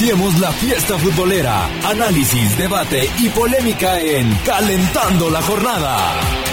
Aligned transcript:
Iniciemos 0.00 0.40
la 0.40 0.50
fiesta 0.52 0.98
futbolera, 0.98 1.66
análisis, 1.84 2.56
debate 2.56 3.10
y 3.18 3.28
polémica 3.28 4.00
en 4.00 4.34
Calentando 4.46 5.28
la 5.28 5.42
Jornada. 5.42 6.49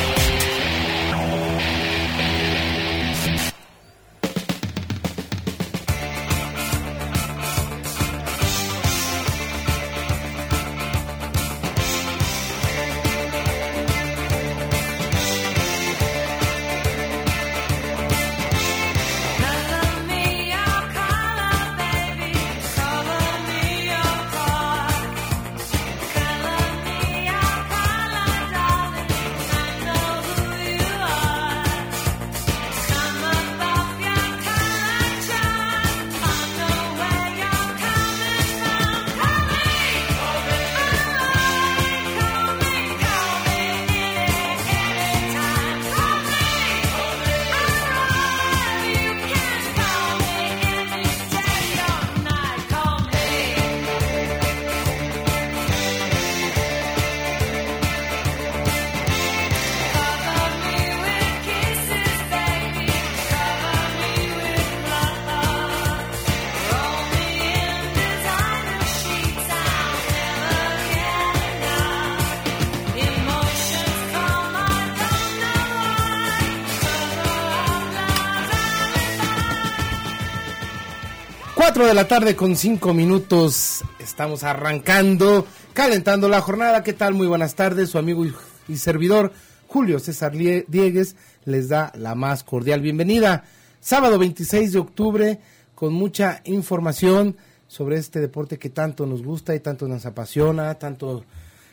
4 81.78 81.90
de 81.90 81.94
la 81.94 82.08
tarde 82.08 82.36
con 82.36 82.56
5 82.56 82.92
minutos. 82.96 83.84
Estamos 84.00 84.42
arrancando, 84.42 85.46
calentando 85.74 86.28
la 86.28 86.42
jornada. 86.42 86.82
¿Qué 86.82 86.94
tal? 86.94 87.14
Muy 87.14 87.28
buenas 87.28 87.54
tardes. 87.54 87.92
Su 87.92 88.00
amigo 88.00 88.26
y 88.68 88.78
servidor 88.78 89.32
Julio 89.68 90.00
César 90.00 90.32
Diegues 90.32 91.16
les 91.46 91.70
da 91.70 91.92
la 91.96 92.16
más 92.16 92.44
cordial 92.44 92.82
bienvenida. 92.82 93.44
Sábado 93.80 94.18
26 94.18 94.72
de 94.72 94.80
octubre 94.80 95.40
con 95.76 95.94
mucha 95.94 96.42
información 96.46 97.38
sobre 97.68 97.98
este 97.98 98.22
deporte 98.22 98.58
que 98.58 98.72
tanto 98.72 99.06
nos 99.06 99.22
gusta 99.22 99.54
y 99.54 99.60
tanto 99.60 99.88
nos 99.88 100.08
apasiona, 100.08 100.74
tanto, 100.80 101.26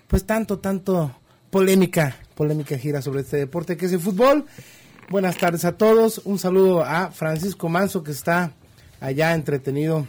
pues 0.07 0.27
tanto, 0.27 0.59
tanto 0.59 1.17
polémica, 1.49 2.15
polémica 2.35 2.77
gira 2.77 3.01
sobre 3.01 3.23
este 3.23 3.39
deporte 3.39 3.79
que 3.79 3.87
es 3.87 3.93
el 3.95 4.01
fútbol. 4.01 4.45
Buenas 5.09 5.39
tardes 5.39 5.65
a 5.65 5.79
todos. 5.79 6.21
Un 6.27 6.39
saludo 6.39 6.85
a 6.85 7.11
Francisco 7.11 7.71
Manso 7.71 8.05
que 8.05 8.11
está 8.11 8.53
allá 9.05 9.35
entretenido 9.35 10.07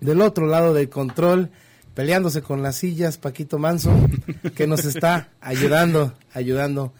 del 0.00 0.20
otro 0.20 0.46
lado 0.46 0.74
del 0.74 0.88
control, 0.88 1.50
peleándose 1.94 2.42
con 2.42 2.62
las 2.62 2.76
sillas, 2.76 3.16
Paquito 3.16 3.58
Manso, 3.58 3.92
que 4.56 4.66
nos 4.66 4.84
está 4.84 5.28
ayudando, 5.40 6.14
ayudando 6.32 6.92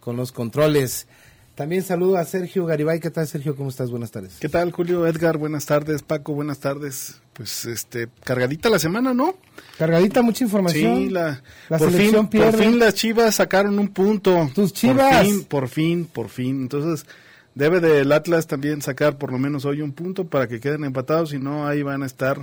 con 0.00 0.16
los 0.16 0.32
controles. 0.32 1.06
También 1.54 1.82
saludo 1.82 2.18
a 2.18 2.24
Sergio 2.24 2.66
Garibay. 2.66 3.00
¿Qué 3.00 3.10
tal, 3.10 3.26
Sergio? 3.26 3.56
¿Cómo 3.56 3.70
estás? 3.70 3.90
Buenas 3.90 4.10
tardes. 4.10 4.36
¿Qué 4.38 4.48
tal, 4.48 4.70
Julio? 4.72 5.06
Edgar, 5.06 5.38
buenas 5.38 5.64
tardes. 5.64 6.02
Paco, 6.02 6.34
buenas 6.34 6.58
tardes. 6.60 7.20
Pues, 7.32 7.64
este, 7.64 8.08
cargadita 8.24 8.68
la 8.68 8.78
semana, 8.78 9.14
¿no? 9.14 9.36
Cargadita, 9.78 10.20
mucha 10.20 10.44
información. 10.44 10.96
Sí, 10.96 11.10
la, 11.10 11.42
por, 11.68 11.90
fin, 11.90 12.26
por 12.28 12.52
fin 12.54 12.78
las 12.78 12.94
chivas 12.94 13.34
sacaron 13.36 13.78
un 13.78 13.88
punto. 13.88 14.50
Tus 14.54 14.72
chivas. 14.72 15.24
Por 15.24 15.24
fin, 15.24 15.44
por 15.44 15.68
fin, 15.68 16.04
por 16.06 16.28
fin. 16.28 16.62
Entonces, 16.62 17.06
Debe 17.54 17.80
del 17.80 18.12
Atlas 18.12 18.46
también 18.46 18.80
sacar 18.80 19.18
por 19.18 19.30
lo 19.30 19.38
menos 19.38 19.64
hoy 19.64 19.82
un 19.82 19.92
punto 19.92 20.26
para 20.26 20.48
que 20.48 20.60
queden 20.60 20.84
empatados, 20.84 21.30
si 21.30 21.38
no 21.38 21.66
ahí 21.66 21.82
van 21.82 22.02
a 22.02 22.06
estar 22.06 22.38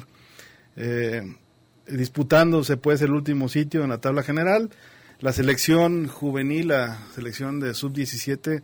eh, 0.76 1.36
disputándose 1.88 2.78
pues 2.78 3.02
el 3.02 3.12
último 3.12 3.50
sitio 3.50 3.84
en 3.84 3.90
la 3.90 4.00
tabla 4.00 4.24
general. 4.24 4.70
La 5.20 5.34
selección 5.34 6.08
juvenil, 6.08 6.70
la 6.70 6.98
selección 7.14 7.60
de 7.60 7.74
sub-17 7.74 8.62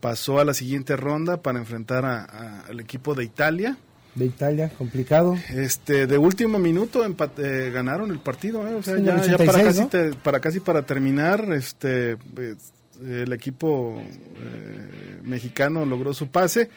pasó 0.00 0.40
a 0.40 0.44
la 0.44 0.54
siguiente 0.54 0.96
ronda 0.96 1.40
para 1.40 1.58
enfrentar 1.58 2.04
al 2.04 2.80
equipo 2.80 3.14
de 3.14 3.24
Italia. 3.24 3.76
De 4.14 4.26
Italia, 4.26 4.70
complicado. 4.76 5.36
Este, 5.50 6.06
de 6.06 6.18
último 6.18 6.58
minuto 6.58 7.04
eh, 7.04 7.70
ganaron 7.72 8.10
el 8.10 8.18
partido, 8.18 8.66
eh, 8.66 8.74
o 8.74 8.82
sea, 8.82 8.98
ya, 8.98 9.36
para, 9.38 9.62
casi 9.64 9.86
para 10.22 10.40
casi 10.40 10.60
para 10.60 10.86
terminar, 10.86 11.52
este, 11.52 12.16
pues, 12.16 12.72
el 13.02 13.32
equipo 13.32 14.00
eh, 14.00 15.20
mexicano 15.22 15.84
logró 15.84 16.14
su 16.14 16.28
pase. 16.28 16.70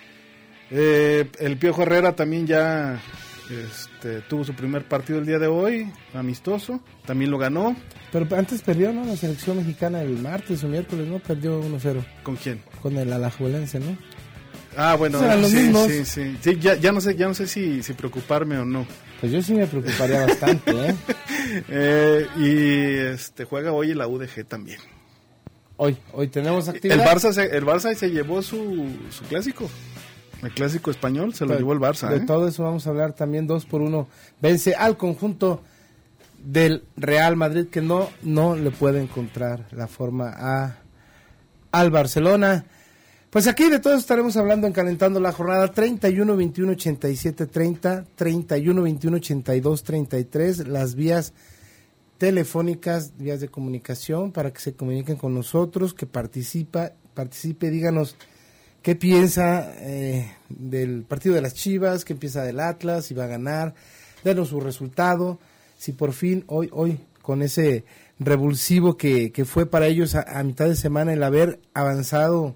Eh, 0.69 1.29
el 1.39 1.57
Piojo 1.57 1.83
Herrera 1.83 2.16
también 2.16 2.45
ya 2.45 3.01
este, 3.50 4.22
tuvo 4.22 4.44
su 4.44 4.53
primer 4.53 4.83
partido 4.85 5.19
el 5.19 5.25
día 5.25 5.39
de 5.39 5.47
hoy, 5.47 5.91
amistoso, 6.13 6.81
también 7.05 7.31
lo 7.31 7.38
ganó. 7.38 7.75
Pero 8.11 8.28
antes 8.35 8.61
perdió, 8.61 8.91
¿no? 8.91 9.05
La 9.05 9.16
selección 9.16 9.57
mexicana 9.57 10.01
el 10.01 10.17
martes 10.17 10.63
o 10.63 10.67
miércoles, 10.67 11.07
¿no? 11.07 11.19
Perdió 11.19 11.61
1-0. 11.61 12.05
¿Con 12.23 12.35
quién? 12.35 12.61
Con 12.81 12.97
el 12.97 13.11
Alajuelense, 13.11 13.79
¿no? 13.79 13.97
Ah, 14.75 14.95
bueno, 14.95 15.19
sí, 15.47 15.73
sí, 15.73 16.05
sí, 16.05 16.38
sí. 16.39 16.57
ya, 16.59 16.75
ya 16.75 16.91
no 16.91 17.01
sé, 17.01 17.16
ya 17.16 17.28
no 17.28 17.34
sé 17.34 17.47
si, 17.47 17.81
si 17.81 17.94
preocuparme 17.94 18.59
o 18.59 18.66
no. 18.66 18.85
Pues 19.19 19.31
yo 19.31 19.41
sí 19.41 19.55
me 19.55 19.66
preocuparía 19.66 20.23
bastante, 20.25 20.72
¿eh? 20.72 20.95
¿eh? 21.69 22.28
Y 22.38 23.13
este 23.13 23.45
juega 23.45 23.72
hoy 23.72 23.95
la 23.95 24.07
UDG 24.07 24.45
también. 24.45 24.79
Hoy, 25.78 25.96
hoy 26.12 26.28
tenemos 26.28 26.68
actividad. 26.68 27.00
El 27.00 27.06
Barça 27.06 27.32
se, 27.32 27.56
el 27.56 27.66
Barça 27.66 27.94
se 27.94 28.10
llevó 28.10 28.42
su, 28.42 28.88
su 29.12 29.24
clásico. 29.26 29.70
El 30.42 30.52
clásico 30.52 30.92
español 30.92 31.34
se 31.34 31.46
lo 31.46 31.56
llevó 31.56 31.74
el 31.74 31.80
Barça. 31.80 32.10
De 32.10 32.18
¿eh? 32.18 32.24
todo 32.26 32.48
eso 32.48 32.64
vamos 32.64 32.88
a 32.88 32.90
hablar 32.90 33.14
también 33.14 33.46
dos 33.46 33.66
por 33.66 33.82
uno. 33.82 34.08
Vence 34.42 34.74
al 34.74 34.98
conjunto 34.98 35.62
del 36.44 36.84
Real 36.96 37.36
Madrid 37.36 37.68
que 37.68 37.82
no, 37.82 38.10
no 38.24 38.56
le 38.56 38.72
puede 38.72 39.02
encontrar 39.02 39.68
la 39.72 39.88
forma 39.88 40.34
a, 40.36 40.78
al 41.72 41.92
Barcelona. 41.92 42.66
Pues 43.30 43.48
aquí 43.48 43.70
de 43.70 43.80
todo 43.80 43.96
estaremos 43.96 44.36
hablando 44.38 44.66
en 44.66 44.74
Calentando 44.74 45.20
la 45.20 45.32
Jornada 45.32 45.72
31 45.72 46.36
21 46.36 46.72
87 46.72 47.46
30, 47.46 48.06
31 48.16 48.82
21 48.82 49.18
82 49.18 49.84
33, 49.84 50.68
las 50.68 50.96
vías 50.96 51.34
telefónicas, 52.17 53.17
vías 53.17 53.40
de 53.40 53.49
comunicación 53.49 54.31
para 54.31 54.52
que 54.52 54.59
se 54.59 54.73
comuniquen 54.73 55.17
con 55.17 55.34
nosotros, 55.34 55.93
que 55.93 56.05
participa, 56.05 56.93
participe, 57.14 57.69
díganos 57.69 58.16
qué 58.81 58.96
piensa 58.96 59.73
eh, 59.79 60.31
del 60.49 61.03
partido 61.03 61.35
de 61.35 61.41
las 61.41 61.53
Chivas, 61.53 62.05
qué 62.05 62.16
piensa 62.16 62.43
del 62.43 62.59
Atlas, 62.59 63.05
si 63.05 63.14
va 63.14 63.25
a 63.25 63.28
ganar, 63.28 63.75
denos 64.23 64.49
su 64.49 64.59
resultado, 64.59 65.40
si 65.78 65.91
por 65.91 66.14
fin 66.14 66.43
hoy, 66.47 66.69
hoy, 66.72 66.99
con 67.22 67.41
ese 67.41 67.84
revulsivo 68.20 68.97
que, 68.97 69.31
que 69.31 69.46
fue 69.46 69.66
para 69.66 69.87
ellos 69.87 70.16
a, 70.16 70.41
mitad 70.43 70.66
de 70.66 70.75
semana 70.75 71.13
el 71.13 71.22
haber 71.22 71.59
avanzado 71.73 72.55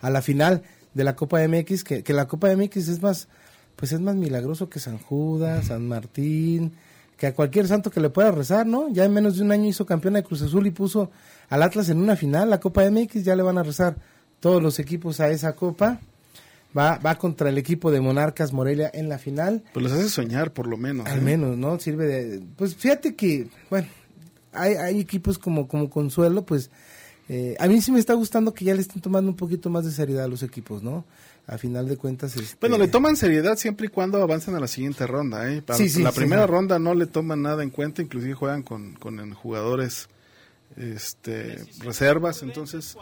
a 0.00 0.10
la 0.10 0.20
final 0.20 0.62
de 0.92 1.04
la 1.04 1.16
Copa 1.16 1.46
MX, 1.46 1.84
que, 1.84 2.02
que 2.02 2.12
la 2.12 2.26
Copa 2.26 2.54
MX 2.54 2.76
es 2.88 3.02
más, 3.02 3.28
pues 3.76 3.92
es 3.92 4.00
más 4.00 4.16
milagroso 4.16 4.68
que 4.68 4.80
San 4.80 4.98
Judas, 4.98 5.68
San 5.68 5.88
Martín, 5.88 6.74
que 7.16 7.26
a 7.26 7.34
cualquier 7.34 7.66
santo 7.68 7.90
que 7.90 8.00
le 8.00 8.10
pueda 8.10 8.30
rezar, 8.30 8.66
¿no? 8.66 8.88
Ya 8.92 9.04
en 9.04 9.12
menos 9.12 9.36
de 9.36 9.42
un 9.42 9.52
año 9.52 9.68
hizo 9.68 9.86
campeón 9.86 10.14
de 10.14 10.22
Cruz 10.22 10.42
Azul 10.42 10.66
y 10.66 10.70
puso 10.70 11.10
al 11.48 11.62
Atlas 11.62 11.88
en 11.88 11.98
una 11.98 12.16
final, 12.16 12.50
la 12.50 12.60
Copa 12.60 12.88
MX, 12.88 13.24
ya 13.24 13.36
le 13.36 13.42
van 13.42 13.58
a 13.58 13.62
rezar 13.62 13.96
todos 14.40 14.62
los 14.62 14.78
equipos 14.78 15.20
a 15.20 15.30
esa 15.30 15.54
copa. 15.54 16.00
va, 16.76 16.98
va 16.98 17.14
contra 17.16 17.48
el 17.48 17.58
equipo 17.58 17.90
de 17.90 18.00
Monarcas 18.00 18.52
Morelia 18.52 18.90
en 18.92 19.08
la 19.08 19.18
final. 19.18 19.62
Pues 19.72 19.84
les 19.84 19.92
hace 19.92 20.08
soñar, 20.08 20.52
por 20.52 20.66
lo 20.66 20.76
menos. 20.76 21.06
Al 21.06 21.18
¿eh? 21.18 21.22
menos, 21.22 21.56
¿no? 21.56 21.78
Sirve 21.78 22.06
de... 22.06 22.42
Pues 22.56 22.74
fíjate 22.74 23.14
que, 23.14 23.48
bueno, 23.70 23.88
hay, 24.52 24.74
hay 24.74 25.00
equipos 25.00 25.38
como, 25.38 25.68
como 25.68 25.88
Consuelo, 25.88 26.44
pues 26.44 26.70
eh, 27.28 27.56
a 27.58 27.66
mí 27.68 27.80
sí 27.80 27.90
me 27.90 27.98
está 27.98 28.14
gustando 28.14 28.52
que 28.52 28.64
ya 28.64 28.74
le 28.74 28.82
estén 28.82 29.00
tomando 29.00 29.30
un 29.30 29.36
poquito 29.36 29.70
más 29.70 29.84
de 29.84 29.92
seriedad 29.92 30.24
a 30.24 30.28
los 30.28 30.42
equipos, 30.42 30.82
¿no? 30.82 31.04
A 31.46 31.58
final 31.58 31.88
de 31.88 31.96
cuentas... 31.96 32.36
Este... 32.36 32.56
Bueno, 32.60 32.78
le 32.78 32.88
toman 32.88 33.16
seriedad 33.16 33.56
siempre 33.56 33.86
y 33.86 33.90
cuando 33.90 34.22
avancen 34.22 34.54
a 34.54 34.60
la 34.60 34.68
siguiente 34.68 35.06
ronda. 35.06 35.50
¿eh? 35.50 35.62
Para 35.62 35.78
Sí, 35.78 35.88
sí, 35.88 36.02
la 36.02 36.10
sí, 36.10 36.18
primera 36.18 36.44
sí. 36.44 36.50
ronda 36.50 36.78
no 36.78 36.94
le 36.94 37.06
toman 37.06 37.42
nada 37.42 37.62
en 37.62 37.70
cuenta, 37.70 38.02
inclusive 38.02 38.34
juegan 38.34 38.62
con, 38.62 38.94
con 38.94 39.32
jugadores 39.34 40.08
este, 40.76 41.64
reservas. 41.80 42.42
Entonces, 42.42 42.96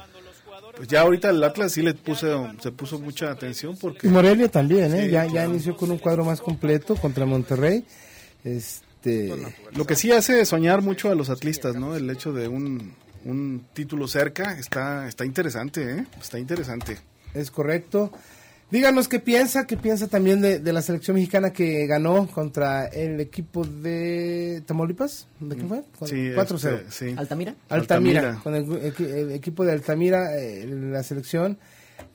pues 0.76 0.88
ya 0.88 1.00
ahorita 1.02 1.30
el 1.30 1.42
Atlas 1.42 1.72
sí 1.72 1.82
le 1.82 1.94
puso, 1.94 2.48
se 2.60 2.72
puso 2.72 2.98
mucha 2.98 3.30
atención 3.30 3.74
Y 3.74 3.76
porque 3.76 4.08
Morelia 4.08 4.48
también, 4.48 4.94
¿eh? 4.94 5.06
Sí, 5.06 5.10
ya, 5.10 5.26
ya 5.26 5.46
inició 5.46 5.76
con 5.76 5.90
un 5.90 5.98
cuadro 5.98 6.24
más 6.24 6.40
completo 6.40 6.94
contra 6.96 7.26
Monterrey. 7.26 7.84
Este... 8.44 9.32
lo 9.74 9.84
que 9.84 9.94
sí 9.94 10.10
hace 10.12 10.44
soñar 10.44 10.82
mucho 10.82 11.10
a 11.10 11.14
los 11.14 11.30
atlistas, 11.30 11.76
¿no? 11.76 11.96
El 11.96 12.08
hecho 12.10 12.32
de 12.32 12.48
un, 12.48 12.94
un 13.24 13.66
título 13.72 14.08
cerca 14.08 14.58
está, 14.58 15.08
está 15.08 15.24
interesante, 15.24 15.98
¿eh? 15.98 16.06
Está 16.20 16.38
interesante. 16.38 16.98
Es 17.34 17.50
correcto. 17.50 18.12
Díganos 18.70 19.06
qué 19.06 19.20
piensa, 19.20 19.66
qué 19.66 19.76
piensa 19.76 20.08
también 20.08 20.40
de, 20.40 20.58
de 20.58 20.72
la 20.72 20.80
selección 20.80 21.14
mexicana 21.16 21.52
que 21.52 21.86
ganó 21.86 22.26
contra 22.26 22.86
el 22.86 23.20
equipo 23.20 23.64
de 23.66 24.62
Tamaulipas. 24.64 25.28
¿De 25.40 25.56
qué 25.56 25.62
fue? 25.64 25.82
Con- 25.98 26.08
Sí, 26.08 26.30
4-0. 26.30 26.54
este, 26.78 26.90
sí. 26.90 27.14
Altamira. 27.19 27.54
Altamira, 27.69 28.20
Altamira. 28.20 28.40
con 28.42 28.54
el 28.54 29.32
equipo 29.32 29.64
de 29.66 29.72
Altamira, 29.72 30.38
eh, 30.38 30.66
la 30.66 31.02
selección 31.02 31.58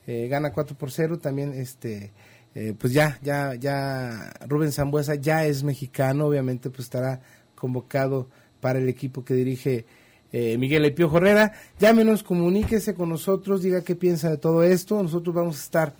eh, 0.08 0.26
gana 0.28 0.52
4 0.52 0.76
por 0.76 0.90
0. 0.90 1.18
También, 1.20 1.52
este, 1.54 2.10
eh, 2.56 2.74
pues 2.76 2.92
ya, 2.92 3.20
ya, 3.22 3.54
ya, 3.54 4.32
Rubén 4.48 4.72
Zambuesa 4.72 5.14
ya 5.14 5.44
es 5.46 5.62
mexicano, 5.62 6.26
obviamente, 6.26 6.70
pues 6.70 6.80
estará 6.86 7.20
convocado 7.54 8.28
para 8.60 8.80
el 8.80 8.88
equipo 8.88 9.24
que 9.24 9.34
dirige 9.34 9.86
eh, 10.32 10.56
Miguel 10.58 10.84
El 10.84 10.94
Piojo 10.94 11.18
Herrera. 11.18 11.52
Llámenos, 11.78 12.22
comuníquese 12.22 12.94
con 12.94 13.08
nosotros, 13.08 13.62
diga 13.62 13.82
qué 13.82 13.94
piensa 13.94 14.30
de 14.30 14.36
todo 14.38 14.62
esto. 14.62 15.02
Nosotros 15.02 15.34
vamos 15.34 15.58
a 15.58 15.62
estar, 15.62 15.94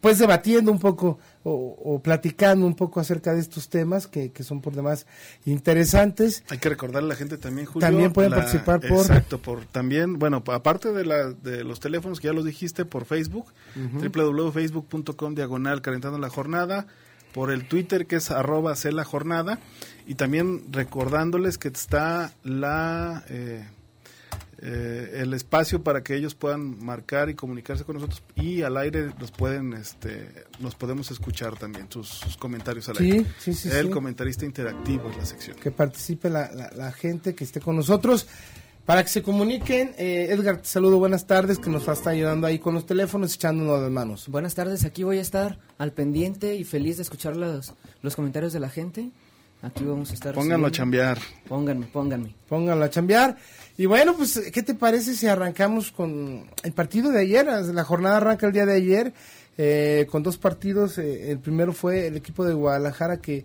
pues, 0.00 0.18
debatiendo 0.18 0.70
un 0.72 0.78
poco 0.78 1.18
o, 1.42 1.52
o 1.82 2.02
platicando 2.02 2.66
un 2.66 2.74
poco 2.74 3.00
acerca 3.00 3.32
de 3.32 3.40
estos 3.40 3.68
temas 3.70 4.06
que, 4.06 4.30
que 4.30 4.42
son 4.42 4.60
por 4.60 4.74
demás 4.74 5.06
interesantes. 5.46 6.44
Hay 6.50 6.58
que 6.58 6.68
recordarle 6.68 7.06
a 7.06 7.08
la 7.10 7.14
gente 7.16 7.38
también, 7.38 7.66
Julio. 7.66 7.86
También 7.88 8.12
pueden 8.12 8.30
la- 8.30 8.36
participar 8.38 8.80
por- 8.80 8.90
Exacto, 9.00 9.38
por 9.38 9.64
también, 9.64 10.18
bueno, 10.18 10.42
aparte 10.46 10.92
de, 10.92 11.04
la, 11.06 11.30
de 11.32 11.64
los 11.64 11.80
teléfonos 11.80 12.20
que 12.20 12.26
ya 12.28 12.32
los 12.34 12.44
dijiste, 12.44 12.84
por 12.84 13.04
Facebook, 13.06 13.46
www.facebook.com 13.76 15.34
diagonal 15.34 15.80
calentando 15.82 16.18
la 16.18 16.28
jornada, 16.28 16.86
por 17.32 17.50
el 17.50 17.66
Twitter 17.66 18.06
que 18.06 18.16
es 18.16 18.30
arroba 18.30 18.74
la 18.92 19.04
jornada, 19.04 19.58
y 20.06 20.14
también 20.16 20.64
recordándoles 20.72 21.58
que 21.58 21.68
está 21.68 22.32
la... 22.44 23.24
eh, 23.28 23.64
eh, 24.62 25.20
el 25.22 25.32
espacio 25.32 25.82
para 25.82 26.02
que 26.02 26.14
ellos 26.14 26.34
puedan 26.34 26.84
marcar 26.84 27.30
y 27.30 27.34
comunicarse 27.34 27.84
con 27.84 27.94
nosotros. 27.94 28.22
Y 28.36 28.60
al 28.60 28.76
aire 28.76 29.10
los 29.18 29.30
pueden 29.30 29.72
este 29.72 30.28
los 30.60 30.74
podemos 30.74 31.10
escuchar 31.10 31.56
también 31.56 31.86
sus, 31.90 32.08
sus 32.08 32.36
comentarios 32.36 32.86
al 32.90 32.96
Sí, 32.98 33.04
aire. 33.10 33.26
sí, 33.38 33.54
sí, 33.54 33.70
el 33.70 33.88
comentarista 33.88 34.44
interactivo 34.44 35.08
es 35.10 35.16
la 35.16 35.24
sección. 35.24 35.56
Que 35.56 35.70
participe 35.70 36.28
la, 36.28 36.50
la- 36.52 36.70
la 36.72 36.92
gente 36.92 37.34
que 37.34 37.44
esté 37.44 37.60
con 37.60 37.74
nosotros 37.76 38.26
para 38.90 39.04
que 39.04 39.08
se 39.08 39.22
comuniquen. 39.22 39.94
Eh, 39.98 40.26
Edgar, 40.30 40.56
te 40.56 40.66
saludo, 40.66 40.98
buenas 40.98 41.24
tardes, 41.24 41.60
que 41.60 41.70
nos 41.70 41.86
está 41.86 42.10
ayudando 42.10 42.48
ahí 42.48 42.58
con 42.58 42.74
los 42.74 42.86
teléfonos, 42.86 43.36
echándonos 43.36 43.80
las 43.80 43.88
manos. 43.88 44.26
Buenas 44.26 44.56
tardes, 44.56 44.84
aquí 44.84 45.04
voy 45.04 45.18
a 45.18 45.20
estar 45.20 45.60
al 45.78 45.92
pendiente 45.92 46.56
y 46.56 46.64
feliz 46.64 46.96
de 46.96 47.04
escuchar 47.04 47.36
los, 47.36 47.72
los 48.02 48.16
comentarios 48.16 48.52
de 48.52 48.58
la 48.58 48.68
gente. 48.68 49.10
Aquí 49.62 49.84
vamos 49.84 50.10
a 50.10 50.14
estar. 50.14 50.34
pónganlo 50.34 50.66
a 50.66 50.72
chambear 50.72 51.18
Pónganme, 51.46 51.86
pónganme. 51.86 52.34
Pónganlo 52.48 52.84
a 52.84 52.90
chambear. 52.90 53.36
Y 53.78 53.86
bueno, 53.86 54.16
pues, 54.16 54.50
¿qué 54.52 54.64
te 54.64 54.74
parece 54.74 55.14
si 55.14 55.28
arrancamos 55.28 55.92
con 55.92 56.50
el 56.64 56.72
partido 56.72 57.12
de 57.12 57.20
ayer? 57.20 57.46
La 57.46 57.84
jornada 57.84 58.16
arranca 58.16 58.48
el 58.48 58.52
día 58.52 58.66
de 58.66 58.74
ayer 58.74 59.12
eh, 59.56 60.08
con 60.10 60.24
dos 60.24 60.36
partidos. 60.36 60.98
eh, 60.98 61.30
el 61.30 61.38
primero 61.38 61.72
fue 61.72 62.08
el 62.08 62.16
equipo 62.16 62.44
de 62.44 62.54
Guadalajara 62.54 63.18
que, 63.18 63.44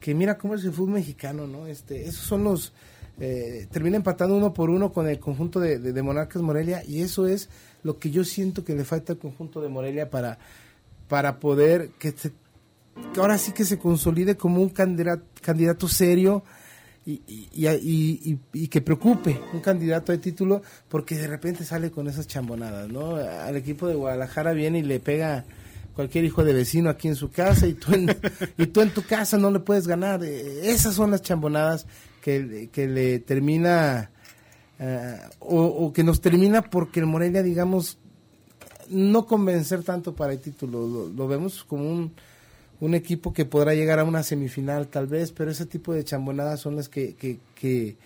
que 0.00 0.14
mira 0.14 0.38
cómo 0.38 0.54
es 0.54 0.64
el 0.64 0.72
fútbol 0.72 0.94
mexicano, 0.94 1.46
¿no? 1.46 1.66
Este, 1.66 2.06
esos 2.06 2.24
son 2.24 2.44
los... 2.44 2.72
Eh, 3.20 3.66
termina 3.72 3.96
empatando 3.96 4.36
uno 4.36 4.52
por 4.54 4.70
uno 4.70 4.92
con 4.92 5.08
el 5.08 5.18
conjunto 5.18 5.58
de, 5.58 6.02
Monarcas 6.02 6.40
Morelia 6.40 6.82
y 6.86 7.00
eso 7.02 7.26
es 7.26 7.48
lo 7.82 7.98
que 7.98 8.10
yo 8.12 8.22
siento 8.24 8.64
que 8.64 8.74
le 8.76 8.84
falta 8.84 9.12
al 9.14 9.18
conjunto 9.18 9.60
de 9.60 9.68
Morelia 9.68 10.08
para, 10.08 10.38
para 11.08 11.40
poder 11.40 11.90
que, 11.98 12.12
se- 12.12 12.32
ahora 13.16 13.36
sí 13.38 13.50
que 13.52 13.64
se 13.64 13.78
consolide 13.78 14.36
como 14.36 14.62
un 14.62 14.68
candidato, 14.68 15.88
serio 15.88 16.44
y, 17.04 17.22
y, 17.26 17.48
y- 17.52 17.66
y- 17.68 18.32
y- 18.32 18.38
y 18.52 18.68
que 18.68 18.80
preocupe 18.82 19.40
un 19.52 19.60
candidato 19.60 20.12
de 20.12 20.18
título 20.18 20.62
porque 20.88 21.16
de 21.16 21.26
repente 21.26 21.64
sale 21.64 21.90
con 21.90 22.06
esas 22.06 22.26
chambonadas, 22.28 22.88
¿no? 22.88 23.16
Al 23.16 23.56
equipo 23.56 23.88
de 23.88 23.94
Guadalajara 23.96 24.52
viene 24.52 24.78
y 24.78 24.82
le 24.82 25.00
pega 25.00 25.44
cualquier 25.96 26.24
hijo 26.24 26.44
de 26.44 26.52
vecino 26.52 26.88
aquí 26.90 27.08
en 27.08 27.16
su 27.16 27.30
casa 27.32 27.66
y 27.66 27.72
tú 27.74 27.94
en, 27.94 28.14
y 28.58 28.66
tú 28.66 28.80
en 28.80 28.90
tu 28.90 29.02
casa 29.02 29.38
no 29.38 29.50
le 29.50 29.58
puedes 29.58 29.88
ganar. 29.88 30.22
Eh, 30.22 30.70
Esas 30.70 30.94
son 30.94 31.10
las 31.10 31.22
chambonadas 31.22 31.86
que, 32.22 32.68
que 32.72 32.86
le 32.86 33.18
termina 33.20 34.10
eh, 34.78 35.18
o, 35.40 35.92
que 35.92 36.04
nos 36.04 36.20
termina 36.20 36.62
porque 36.62 37.00
el 37.00 37.06
Morelia, 37.06 37.42
digamos, 37.42 37.98
no 38.88 39.26
convencer 39.26 39.82
tanto 39.82 40.14
para 40.14 40.32
el 40.32 40.40
título. 40.40 41.10
Lo, 41.14 41.28
vemos 41.28 41.64
como 41.64 41.90
un, 41.90 42.12
un 42.80 42.94
equipo 42.94 43.32
que 43.32 43.44
podrá 43.44 43.74
llegar 43.74 43.98
a 43.98 44.04
una 44.04 44.22
semifinal 44.22 44.88
tal 44.88 45.06
vez, 45.06 45.32
pero 45.32 45.50
ese 45.50 45.66
tipo 45.66 45.92
de 45.92 46.04
chambonadas 46.04 46.60
son 46.60 46.76
las 46.76 46.88
que, 46.88 47.14
que, 47.14 47.38
que, 47.54 47.96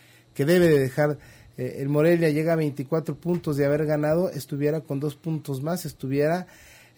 debe 0.45 0.69
de 0.69 0.79
dejar. 0.79 1.19
eh, 1.59 1.77
el 1.79 1.89
Morelia 1.89 2.31
llega 2.31 2.55
a 2.55 2.57
24 2.57 3.17
puntos 3.17 3.57
de 3.57 3.67
haber 3.67 3.85
ganado, 3.85 4.31
estuviera 4.31 4.81
con 4.81 4.99
dos 4.99 5.15
puntos 5.15 5.63
más, 5.63 5.85
estuviera 5.85 6.47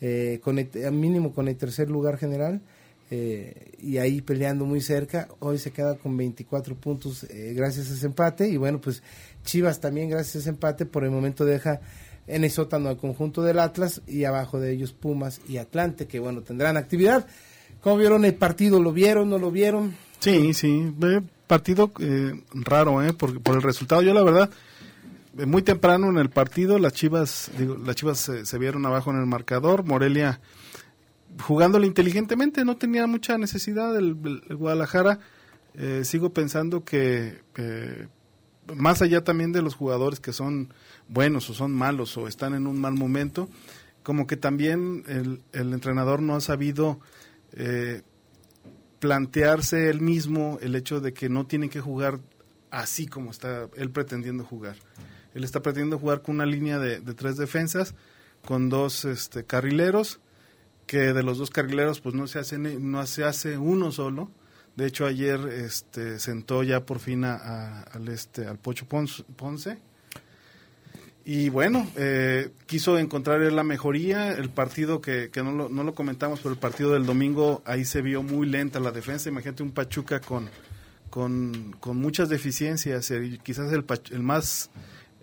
eh, 0.00 0.40
con 0.42 0.58
el, 0.58 0.68
mínimo 0.92 1.32
con 1.32 1.48
el 1.48 1.56
tercer 1.56 1.90
lugar 1.90 2.16
general. 2.18 2.60
Eh, 3.10 3.72
y 3.82 3.98
ahí 3.98 4.20
peleando 4.20 4.64
muy 4.64 4.80
cerca, 4.80 5.28
hoy 5.40 5.58
se 5.58 5.70
queda 5.72 5.96
con 5.96 6.16
24 6.16 6.74
puntos 6.74 7.24
eh, 7.24 7.52
gracias 7.54 7.90
a 7.90 7.94
ese 7.94 8.06
empate 8.06 8.48
y 8.48 8.56
bueno 8.56 8.80
pues 8.80 9.02
Chivas 9.44 9.80
también 9.80 10.08
gracias 10.08 10.36
a 10.36 10.38
ese 10.38 10.50
empate 10.50 10.86
por 10.86 11.04
el 11.04 11.10
momento 11.10 11.44
deja 11.44 11.80
en 12.26 12.44
el 12.44 12.50
sótano 12.50 12.88
al 12.88 12.96
conjunto 12.96 13.42
del 13.42 13.58
Atlas 13.58 14.02
y 14.06 14.24
abajo 14.24 14.58
de 14.60 14.72
ellos 14.72 14.92
Pumas 14.92 15.40
y 15.48 15.58
Atlante, 15.58 16.06
que 16.06 16.18
bueno, 16.18 16.42
tendrán 16.42 16.76
actividad. 16.76 17.26
¿Cómo 17.80 17.98
vieron 17.98 18.24
el 18.24 18.34
partido? 18.34 18.82
¿Lo 18.82 18.92
vieron? 18.92 19.28
¿No 19.28 19.38
lo 19.38 19.50
vieron? 19.50 19.94
Sí, 20.20 20.54
sí, 20.54 20.92
ve, 20.96 21.22
partido 21.46 21.92
eh, 22.00 22.32
raro, 22.54 23.02
¿eh? 23.02 23.12
Por, 23.12 23.40
por 23.42 23.56
el 23.56 23.62
resultado. 23.62 24.00
Yo 24.00 24.14
la 24.14 24.22
verdad, 24.22 24.50
eh, 25.38 25.44
muy 25.44 25.62
temprano 25.62 26.08
en 26.08 26.16
el 26.16 26.30
partido, 26.30 26.78
las 26.78 26.94
Chivas, 26.94 27.50
digo, 27.58 27.76
las 27.76 27.96
Chivas 27.96 28.30
se 28.42 28.58
vieron 28.58 28.86
abajo 28.86 29.10
en 29.10 29.18
el 29.18 29.26
marcador. 29.26 29.84
Morelia 29.84 30.40
jugándole 31.40 31.86
inteligentemente, 31.86 32.64
no 32.64 32.76
tenía 32.76 33.06
mucha 33.06 33.38
necesidad. 33.38 33.96
El, 33.96 34.14
Guadalajara, 34.50 35.20
eh, 35.74 36.02
sigo 36.04 36.32
pensando 36.32 36.84
que 36.84 37.42
más 38.74 39.02
allá 39.02 39.22
también 39.22 39.52
de 39.52 39.62
los 39.62 39.74
jugadores 39.74 40.20
que 40.20 40.32
son 40.32 40.72
buenos 41.08 41.50
o 41.50 41.54
son 41.54 41.72
malos 41.72 42.16
o 42.16 42.28
están 42.28 42.54
en 42.54 42.66
un 42.66 42.80
mal 42.80 42.94
momento, 42.94 43.48
como 44.02 44.26
que 44.26 44.36
también 44.36 45.04
el, 45.06 45.42
el 45.52 45.72
entrenador 45.72 46.22
no 46.22 46.34
ha 46.36 46.40
sabido 46.40 47.00
eh, 47.52 48.02
plantearse 49.00 49.90
él 49.90 50.00
mismo 50.00 50.58
el 50.60 50.74
hecho 50.76 51.00
de 51.00 51.12
que 51.12 51.28
no 51.28 51.46
tiene 51.46 51.68
que 51.68 51.80
jugar 51.80 52.20
así 52.70 53.06
como 53.06 53.30
está 53.30 53.68
él 53.76 53.90
pretendiendo 53.90 54.44
jugar. 54.44 54.76
Él 55.34 55.44
está 55.44 55.62
pretendiendo 55.62 55.98
jugar 55.98 56.22
con 56.22 56.36
una 56.36 56.46
línea 56.46 56.78
de, 56.78 57.00
de 57.00 57.14
tres 57.14 57.36
defensas, 57.36 57.94
con 58.44 58.68
dos 58.68 59.04
este, 59.04 59.44
carrileros, 59.44 60.20
que 60.94 61.12
de 61.12 61.24
los 61.24 61.38
dos 61.38 61.50
carrileros 61.50 62.00
pues 62.00 62.14
no 62.14 62.28
se 62.28 62.38
hace, 62.38 62.56
no 62.56 63.04
se 63.04 63.24
hace 63.24 63.58
uno 63.58 63.90
solo. 63.90 64.30
De 64.76 64.86
hecho 64.86 65.06
ayer 65.06 65.40
este, 65.48 66.20
sentó 66.20 66.62
ya 66.62 66.86
por 66.86 67.00
fin 67.00 67.24
a- 67.24 67.82
al, 67.82 68.06
este, 68.08 68.46
al 68.46 68.58
Pocho 68.58 68.86
Ponce. 68.86 69.78
Y 71.24 71.48
bueno, 71.48 71.84
eh, 71.96 72.50
quiso 72.66 72.96
encontrar 72.96 73.40
la 73.40 73.64
mejoría. 73.64 74.30
El 74.34 74.50
partido 74.50 75.00
que, 75.00 75.30
que 75.30 75.42
no, 75.42 75.50
lo, 75.50 75.68
no 75.68 75.82
lo 75.82 75.96
comentamos, 75.96 76.38
pero 76.38 76.52
el 76.52 76.60
partido 76.60 76.92
del 76.92 77.06
domingo 77.06 77.60
ahí 77.66 77.84
se 77.84 78.00
vio 78.00 78.22
muy 78.22 78.46
lenta 78.46 78.78
la 78.78 78.92
defensa. 78.92 79.28
Imagínate 79.30 79.64
un 79.64 79.72
Pachuca 79.72 80.20
con, 80.20 80.48
con, 81.10 81.74
con 81.80 81.96
muchas 81.96 82.28
deficiencias. 82.28 83.12
quizás 83.42 83.72
el, 83.72 83.84
el, 84.12 84.22
más, 84.22 84.70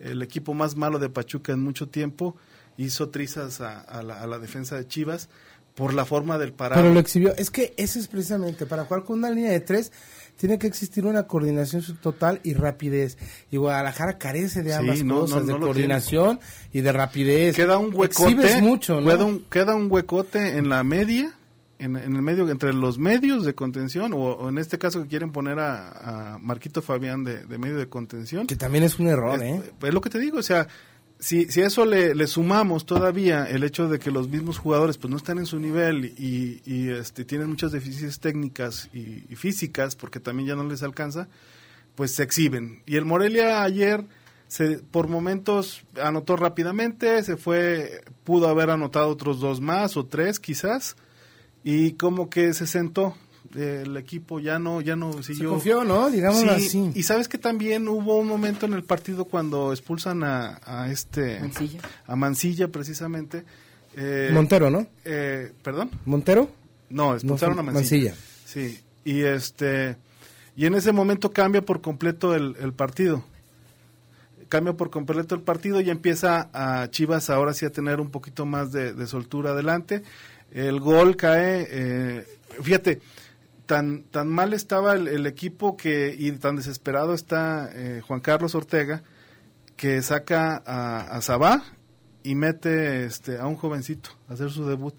el 0.01 0.21
equipo 0.21 0.53
más 0.53 0.75
malo 0.75 0.99
de 0.99 1.07
Pachuca 1.07 1.53
en 1.53 1.61
mucho 1.61 1.87
tiempo 1.87 2.35
hizo 2.77 3.09
trizas 3.09 3.61
a, 3.61 3.79
a 3.79 4.01
la, 4.03 4.21
a 4.21 4.27
la 4.27 4.39
defensa 4.39 4.75
de 4.75 4.85
Chivas 4.87 5.29
por 5.75 5.93
la 5.93 6.05
forma 6.05 6.37
del 6.37 6.53
parado. 6.53 6.81
Pero 6.81 6.93
lo 6.93 6.99
exhibió. 6.99 7.35
Es 7.37 7.49
que 7.49 7.73
eso 7.77 7.99
es 7.99 8.07
precisamente 8.07 8.65
para 8.65 8.85
jugar 8.85 9.03
con 9.03 9.19
una 9.19 9.29
línea 9.29 9.51
de 9.51 9.59
tres. 9.61 9.91
tiene 10.37 10.57
que 10.57 10.67
existir 10.67 11.05
una 11.05 11.27
coordinación 11.27 11.83
total 12.01 12.39
y 12.43 12.53
rapidez. 12.53 13.17
Y 13.51 13.57
Guadalajara 13.57 14.17
carece 14.17 14.63
de 14.63 14.71
Sí, 14.71 14.77
ambas 14.77 15.03
no, 15.03 15.13
no, 15.15 15.21
cosas, 15.21 15.45
de 15.45 15.53
no 15.53 15.59
lo 15.59 15.65
coordinación 15.67 16.39
y 16.73 16.81
de 16.81 16.91
rapidez. 16.91 17.55
Queda 17.55 17.77
un 17.77 17.93
huecote. 17.93 18.31
Exhibes 18.31 18.61
mucho, 18.61 18.99
¿no? 19.01 19.07
queda, 19.07 19.25
un, 19.25 19.45
queda 19.49 19.75
un 19.75 19.91
huecote 19.91 20.57
en 20.57 20.67
la 20.69 20.83
media, 20.83 21.33
en, 21.79 21.95
en 21.95 22.15
el 22.15 22.21
medio, 22.21 22.49
entre 22.49 22.73
los 22.73 22.97
medios 22.97 23.45
de 23.45 23.53
contención, 23.55 24.13
o, 24.13 24.17
o 24.17 24.49
en 24.49 24.57
este 24.57 24.77
caso 24.77 25.01
que 25.03 25.07
quieren 25.07 25.31
poner 25.31 25.59
a, 25.59 26.33
a 26.33 26.37
Marquito 26.39 26.81
Fabián 26.81 27.23
de, 27.23 27.45
de 27.45 27.57
medio 27.57 27.77
de 27.77 27.87
contención. 27.87 28.47
Que 28.47 28.55
también 28.55 28.83
es 28.83 28.99
un 28.99 29.07
error, 29.07 29.35
es, 29.41 29.41
¿eh? 29.43 29.61
es 29.81 29.93
lo 29.93 30.01
que 30.01 30.09
te 30.09 30.19
digo, 30.19 30.39
o 30.39 30.43
sea, 30.43 30.67
si, 31.21 31.45
si 31.51 31.61
eso 31.61 31.85
le, 31.85 32.15
le 32.15 32.25
sumamos 32.25 32.87
todavía 32.87 33.45
el 33.45 33.63
hecho 33.63 33.87
de 33.87 33.99
que 33.99 34.09
los 34.09 34.27
mismos 34.27 34.57
jugadores 34.57 34.97
pues 34.97 35.11
no 35.11 35.17
están 35.17 35.37
en 35.37 35.45
su 35.45 35.59
nivel 35.59 36.05
y, 36.17 36.63
y, 36.65 36.89
este, 36.89 37.25
tienen 37.25 37.47
muchas 37.47 37.71
deficiencias 37.71 38.19
técnicas 38.19 38.89
y, 38.91 39.25
y 39.29 39.35
físicas, 39.35 39.95
porque 39.95 40.19
también 40.19 40.49
ya 40.49 40.55
no 40.55 40.63
les 40.63 40.81
alcanza, 40.81 41.29
pues 41.93 42.11
se 42.11 42.23
exhiben. 42.23 42.81
Y 42.87 42.95
el 42.95 43.05
Morelia 43.05 43.61
ayer 43.61 44.03
se, 44.47 44.79
por 44.79 45.09
momentos 45.09 45.83
anotó 46.01 46.37
rápidamente, 46.37 47.21
se 47.21 47.37
fue, 47.37 48.03
pudo 48.23 48.47
haber 48.47 48.71
anotado 48.71 49.09
otros 49.09 49.39
dos 49.39 49.61
más 49.61 49.97
o 49.97 50.07
tres 50.07 50.39
quizás, 50.39 50.95
y 51.63 51.91
como 51.91 52.31
que 52.31 52.55
se 52.55 52.65
sentó 52.65 53.15
el 53.55 53.97
equipo 53.97 54.39
ya 54.39 54.59
no 54.59 54.81
ya 54.81 54.95
no 54.95 55.13
Se 55.13 55.33
siguió 55.33 55.49
confió, 55.51 55.83
¿no? 55.83 56.09
Digámoslo 56.09 56.57
Sí, 56.59 56.65
así. 56.67 56.91
y 56.95 57.03
sabes 57.03 57.27
que 57.27 57.37
también 57.37 57.87
hubo 57.87 58.17
un 58.17 58.27
momento 58.27 58.65
en 58.65 58.73
el 58.73 58.83
partido 58.83 59.25
cuando 59.25 59.71
expulsan 59.71 60.23
a, 60.23 60.59
a 60.65 60.89
este 60.91 61.39
Mancilla. 61.39 61.79
a 62.07 62.15
Mancilla 62.15 62.67
precisamente 62.69 63.43
eh, 63.95 64.29
Montero, 64.33 64.69
¿no? 64.69 64.87
eh, 65.05 65.51
perdón 65.63 65.91
¿Montero? 66.05 66.49
no 66.89 67.13
expulsaron 67.13 67.55
No, 67.55 67.61
a 67.61 67.63
Mancilla. 67.65 68.11
Mancilla. 68.11 68.15
sí 68.45 68.79
y 69.03 69.21
este 69.21 69.97
y 70.55 70.65
en 70.65 70.75
ese 70.75 70.91
momento 70.91 71.31
cambia 71.31 71.61
por 71.61 71.81
completo 71.81 72.35
el, 72.35 72.55
el 72.61 72.73
partido 72.73 73.23
cambia 74.49 74.73
por 74.73 74.89
completo 74.89 75.33
el 75.35 75.41
partido 75.41 75.79
y 75.81 75.89
empieza 75.89 76.49
a 76.53 76.89
Chivas 76.89 77.29
ahora 77.29 77.53
sí 77.53 77.65
a 77.65 77.69
tener 77.71 78.01
un 78.01 78.11
poquito 78.11 78.45
más 78.45 78.71
de, 78.73 78.91
de 78.93 79.07
soltura 79.07 79.51
adelante. 79.51 80.03
El 80.51 80.81
gol 80.81 81.15
cae, 81.15 81.65
eh, 81.71 82.25
fíjate, 82.61 82.99
tan, 83.71 84.03
tan 84.03 84.27
mal 84.27 84.51
estaba 84.51 84.95
el, 84.95 85.07
el 85.07 85.25
equipo 85.25 85.77
que 85.77 86.13
y 86.19 86.29
tan 86.33 86.57
desesperado 86.57 87.13
está 87.13 87.69
eh, 87.73 88.01
Juan 88.05 88.19
Carlos 88.19 88.53
Ortega 88.53 89.01
que 89.77 90.01
saca 90.01 90.61
a, 90.65 90.99
a 91.15 91.21
Sabá 91.21 91.63
y 92.21 92.35
mete 92.35 93.05
este, 93.05 93.37
a 93.39 93.47
un 93.47 93.55
jovencito 93.55 94.09
a 94.29 94.33
hacer 94.33 94.49
su 94.51 94.67
debut. 94.67 94.93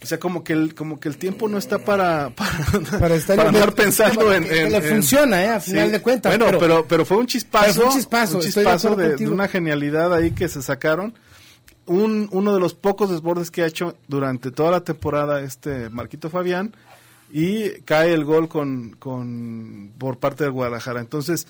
O 0.00 0.06
sea, 0.06 0.20
como 0.20 0.44
que 0.44 0.52
el, 0.52 0.76
como 0.76 1.00
que 1.00 1.08
el 1.08 1.16
tiempo 1.16 1.48
no 1.48 1.58
está 1.58 1.80
para, 1.80 2.30
para, 2.36 2.98
Para 3.00 3.14
estar 3.16 3.40
andar 3.40 3.72
pensando 3.74 4.32
en, 4.32 4.44
en- 4.44 4.80
funciona, 4.84 5.42
¿eh? 5.42 5.48
A 5.48 5.58
final 5.58 5.90
de 5.90 6.00
cuentas, 6.00 6.30
Bueno, 6.30 6.46
pero- 6.46 6.60
pero, 6.60 6.86
pero, 6.86 7.04
fue 7.04 7.16
un 7.16 7.26
chispazo. 7.26 7.74
Fue 7.74 7.84
un 7.86 7.92
chispazo, 7.96 8.38
de 8.38 8.44
chispazo 8.44 8.94
de, 8.94 9.16
de 9.16 9.28
una 9.28 9.48
genialidad 9.48 10.14
ahí 10.14 10.30
que 10.30 10.46
se 10.48 10.62
sacaron. 10.62 11.12
Un, 11.86 12.28
uno 12.30 12.54
de 12.54 12.60
los 12.60 12.74
pocos 12.74 13.10
desbordes 13.10 13.50
que 13.50 13.62
ha 13.62 13.66
hecho 13.66 13.96
durante 14.06 14.52
toda 14.52 14.70
la 14.70 14.82
temporada 14.84 15.40
este 15.40 15.90
Marquito 15.90 16.30
Fabián 16.30 16.72
y 17.32 17.70
cae 17.86 18.12
el 18.12 18.24
gol 18.24 18.48
con, 18.48 18.90
con 18.98 19.92
por 19.98 20.18
parte 20.18 20.44
de 20.44 20.50
Guadalajara. 20.50 21.00
Entonces, 21.00 21.46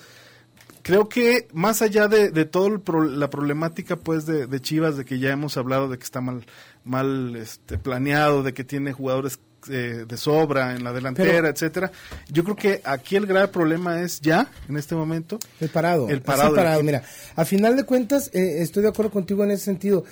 creo 0.81 1.09
que 1.09 1.47
más 1.53 1.81
allá 1.81 2.07
de, 2.07 2.29
de 2.31 2.45
toda 2.45 2.79
la 3.09 3.29
problemática 3.29 3.97
pues 3.97 4.25
de, 4.25 4.47
de 4.47 4.59
Chivas, 4.61 4.97
de 4.97 5.05
que 5.05 5.19
ya 5.19 5.31
hemos 5.31 5.57
hablado 5.57 5.89
de 5.89 5.97
que 5.97 6.03
está 6.03 6.21
mal, 6.21 6.45
mal 6.83 7.35
este, 7.35 7.77
planeado, 7.77 8.43
de 8.43 8.53
que 8.53 8.63
tiene 8.63 8.93
jugadores 8.93 9.39
eh, 9.69 10.05
de 10.07 10.17
sobra 10.17 10.75
en 10.75 10.83
la 10.83 10.91
delantera, 10.91 11.31
Pero- 11.31 11.47
etcétera, 11.47 11.91
yo 12.29 12.43
creo 12.43 12.55
que 12.57 12.81
aquí 12.83 13.15
el 13.15 13.25
grave 13.25 13.47
problema 13.47 14.01
es 14.01 14.19
ya, 14.19 14.51
en 14.67 14.75
este 14.77 14.93
momento, 14.95 15.39
El 15.61 15.69
parado. 15.69 16.09
El 16.09 16.21
parado 16.21 16.53
del 16.53 16.65
equipo. 16.67 16.83
Mira, 16.83 17.03
a 17.35 17.45
final 17.45 17.75
de 17.77 17.85
cuentas, 17.85 18.29
eh, 18.33 18.61
estoy 18.61 18.83
de 18.83 18.89
acuerdo 18.89 19.11
contigo 19.11 19.43
en 19.45 19.51
ese 19.51 19.63
sentido. 19.65 20.03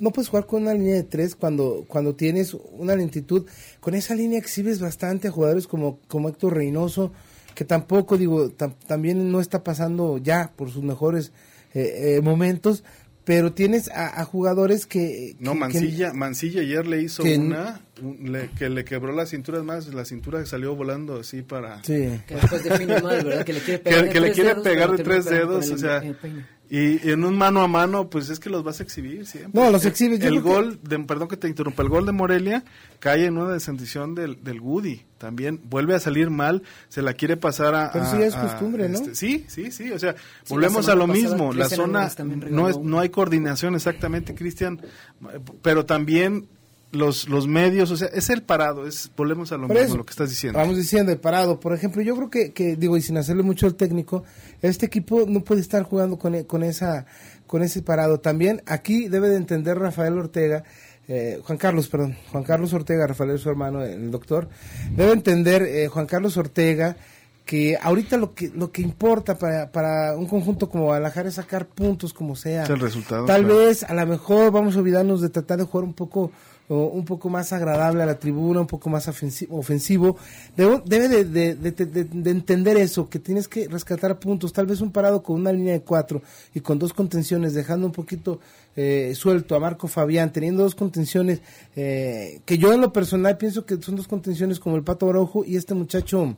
No 0.00 0.10
puedes 0.10 0.28
jugar 0.28 0.46
con 0.46 0.62
una 0.62 0.74
línea 0.74 0.94
de 0.94 1.02
tres 1.04 1.34
cuando, 1.36 1.84
cuando 1.86 2.14
tienes 2.14 2.54
una 2.72 2.96
lentitud. 2.96 3.46
Con 3.80 3.94
esa 3.94 4.14
línea 4.14 4.38
exhibes 4.38 4.80
bastante 4.80 5.28
a 5.28 5.30
jugadores 5.30 5.66
como, 5.66 6.00
como 6.08 6.28
Héctor 6.28 6.54
Reynoso, 6.54 7.12
que 7.54 7.64
tampoco, 7.64 8.18
digo, 8.18 8.50
tam- 8.50 8.74
también 8.86 9.30
no 9.30 9.40
está 9.40 9.62
pasando 9.62 10.18
ya 10.18 10.52
por 10.56 10.70
sus 10.70 10.82
mejores 10.82 11.32
eh, 11.74 12.16
eh, 12.16 12.20
momentos, 12.20 12.82
pero 13.24 13.52
tienes 13.52 13.88
a, 13.90 14.20
a 14.20 14.24
jugadores 14.24 14.86
que... 14.86 15.36
No, 15.38 15.52
que- 15.52 15.58
Mancilla, 15.60 16.12
Mancilla 16.12 16.60
ayer 16.62 16.86
le 16.86 17.00
hizo 17.02 17.22
que- 17.22 17.38
una 17.38 17.80
un- 18.02 18.32
le- 18.32 18.50
que 18.50 18.68
le 18.68 18.84
quebró 18.84 19.12
la 19.12 19.24
cintura, 19.26 19.58
es 19.58 19.64
más, 19.64 19.86
la 19.94 20.04
cintura 20.04 20.44
salió 20.46 20.74
volando 20.74 21.20
así 21.20 21.42
para... 21.42 21.80
que- 21.82 22.10
sí. 22.16 22.20
Que 22.26 22.34
después 22.34 22.64
define 22.64 23.00
mal, 23.00 23.24
¿verdad? 23.24 23.44
Que 23.44 23.52
le 23.52 23.60
quiere 23.60 23.78
pegar 23.78 24.00
Que, 24.00 24.06
de 24.08 24.12
que 24.12 24.20
le 24.20 24.26
tres 24.26 24.34
quiere 24.34 24.50
dedos, 24.50 24.64
pegar 24.64 24.96
de 24.96 25.04
tres 25.04 25.24
dedos, 25.26 25.66
el- 25.68 25.72
o 25.74 25.78
sea. 25.78 26.02
Y, 26.76 27.10
en 27.10 27.24
un 27.24 27.36
mano 27.36 27.60
a 27.62 27.68
mano, 27.68 28.08
pues 28.10 28.30
es 28.30 28.40
que 28.40 28.50
los 28.50 28.64
vas 28.64 28.80
a 28.80 28.82
exhibir 28.82 29.26
siempre. 29.26 29.52
No, 29.60 29.70
los 29.70 29.84
El- 29.84 29.90
exhibes, 29.92 30.20
El, 30.20 30.34
que- 30.34 30.40
gol, 30.40 30.80
de, 30.82 30.98
perdón 31.00 31.28
que 31.28 31.36
te 31.36 31.46
interrumpa, 31.48 31.82
el 31.82 31.88
gol 31.88 32.06
de 32.06 32.12
Morelia 32.12 32.64
cae 32.98 33.26
en 33.26 33.36
una 33.38 33.52
descendición 33.52 34.14
del, 34.14 34.42
del 34.42 34.60
Woody, 34.60 35.02
también 35.18 35.60
vuelve 35.64 35.94
a 35.94 36.00
salir 36.00 36.30
mal, 36.30 36.62
se 36.88 37.02
la 37.02 37.12
quiere 37.14 37.36
pasar 37.36 37.74
a... 37.74 37.92
Pero 37.92 38.04
a- 38.06 38.18
ya 38.18 38.26
es 38.26 38.34
costumbre, 38.34 38.88
¿no? 38.88 38.94
este, 38.98 39.14
sí, 39.14 39.44
sí, 39.48 39.70
sí, 39.70 39.92
o 39.92 39.98
sea, 39.98 40.14
Sí, 40.14 40.52
volvemos 40.54 40.88
a 40.88 40.94
lo 40.94 41.06
mismo, 41.06 41.52
la 41.52 41.68
zona 41.68 42.10
no, 42.50 42.68
es, 42.68 42.78
no 42.78 42.98
hay 43.00 43.10
coordinación 43.10 43.74
exactamente, 43.74 44.34
Cristian, 44.34 44.80
pero 45.62 45.84
también 45.86 46.48
los, 46.94 47.28
los 47.28 47.46
medios, 47.46 47.90
o 47.90 47.96
sea, 47.96 48.08
es 48.08 48.30
el 48.30 48.42
parado, 48.42 48.86
es 48.86 49.10
volvemos 49.16 49.52
a 49.52 49.56
lo 49.56 49.66
Por 49.66 49.76
mismo, 49.76 49.86
eso, 49.86 49.96
lo 49.96 50.04
que 50.04 50.10
estás 50.10 50.30
diciendo. 50.30 50.58
Vamos 50.58 50.76
diciendo, 50.76 51.10
de 51.10 51.16
parado. 51.18 51.60
Por 51.60 51.74
ejemplo, 51.74 52.02
yo 52.02 52.16
creo 52.16 52.30
que, 52.30 52.52
que, 52.52 52.76
digo, 52.76 52.96
y 52.96 53.02
sin 53.02 53.16
hacerle 53.16 53.42
mucho 53.42 53.66
al 53.66 53.74
técnico, 53.74 54.24
este 54.62 54.86
equipo 54.86 55.24
no 55.26 55.44
puede 55.44 55.60
estar 55.60 55.82
jugando 55.82 56.18
con, 56.18 56.42
con, 56.44 56.62
esa, 56.62 57.06
con 57.46 57.62
ese 57.62 57.82
parado. 57.82 58.20
También 58.20 58.62
aquí 58.66 59.08
debe 59.08 59.28
de 59.28 59.36
entender 59.36 59.78
Rafael 59.78 60.16
Ortega, 60.18 60.64
eh, 61.08 61.40
Juan 61.42 61.58
Carlos, 61.58 61.88
perdón, 61.88 62.16
Juan 62.32 62.44
Carlos 62.44 62.72
Ortega, 62.72 63.06
Rafael 63.06 63.30
es 63.30 63.40
su 63.42 63.50
hermano, 63.50 63.82
el 63.82 64.10
doctor, 64.10 64.48
debe 64.96 65.12
entender 65.12 65.62
eh, 65.62 65.88
Juan 65.88 66.06
Carlos 66.06 66.36
Ortega 66.36 66.96
que 67.44 67.76
ahorita 67.80 68.16
lo 68.16 68.34
que 68.34 68.48
lo 68.54 68.72
que 68.72 68.80
importa 68.80 69.36
para, 69.36 69.70
para 69.70 70.16
un 70.16 70.26
conjunto 70.26 70.68
como 70.68 70.84
Guadalajara 70.84 71.28
es 71.28 71.34
sacar 71.34 71.66
puntos 71.66 72.14
como 72.14 72.36
sea. 72.36 72.62
Es 72.64 72.70
el 72.70 72.80
resultado, 72.80 73.26
Tal 73.26 73.44
claro. 73.44 73.58
vez 73.58 73.82
a 73.82 73.92
lo 73.92 74.06
mejor 74.06 74.50
vamos 74.50 74.76
a 74.76 74.78
olvidarnos 74.78 75.20
de 75.20 75.28
tratar 75.28 75.58
de 75.58 75.64
jugar 75.64 75.84
un 75.84 75.92
poco 75.92 76.32
un 76.68 77.04
poco 77.04 77.28
más 77.28 77.52
agradable 77.52 78.02
a 78.02 78.06
la 78.06 78.18
tribuna, 78.18 78.60
un 78.60 78.66
poco 78.66 78.88
más 78.88 79.06
ofensi- 79.08 79.46
ofensivo. 79.50 80.16
Debe 80.56 81.08
de, 81.08 81.24
de- 81.24 81.54
de- 81.54 81.70
de- 81.86 82.04
de 82.04 82.30
entender 82.30 82.76
eso, 82.76 83.08
que 83.08 83.18
tienes 83.18 83.48
que 83.48 83.68
rescatar 83.68 84.18
puntos. 84.18 84.52
Tal 84.52 84.66
vez 84.66 84.80
un 84.80 84.90
parado 84.90 85.22
con 85.22 85.36
una 85.40 85.52
línea 85.52 85.74
de 85.74 85.82
cuatro 85.82 86.22
y 86.54 86.60
con 86.60 86.78
dos 86.78 86.92
contenciones, 86.94 87.52
dejando 87.54 87.86
un 87.86 87.92
poquito 87.92 88.40
eh, 88.76 89.12
suelto 89.14 89.54
a 89.54 89.60
Marco 89.60 89.86
Fabián, 89.88 90.32
teniendo 90.32 90.62
dos 90.62 90.74
contenciones, 90.74 91.40
eh, 91.76 92.40
que 92.44 92.58
yo 92.58 92.72
en 92.72 92.80
lo 92.80 92.92
personal 92.92 93.36
pienso 93.36 93.64
que 93.66 93.80
son 93.80 93.96
dos 93.96 94.08
contenciones 94.08 94.58
como 94.58 94.76
el 94.76 94.82
Pato 94.82 95.08
Araujo 95.08 95.44
y 95.44 95.56
este 95.56 95.74
muchacho... 95.74 96.36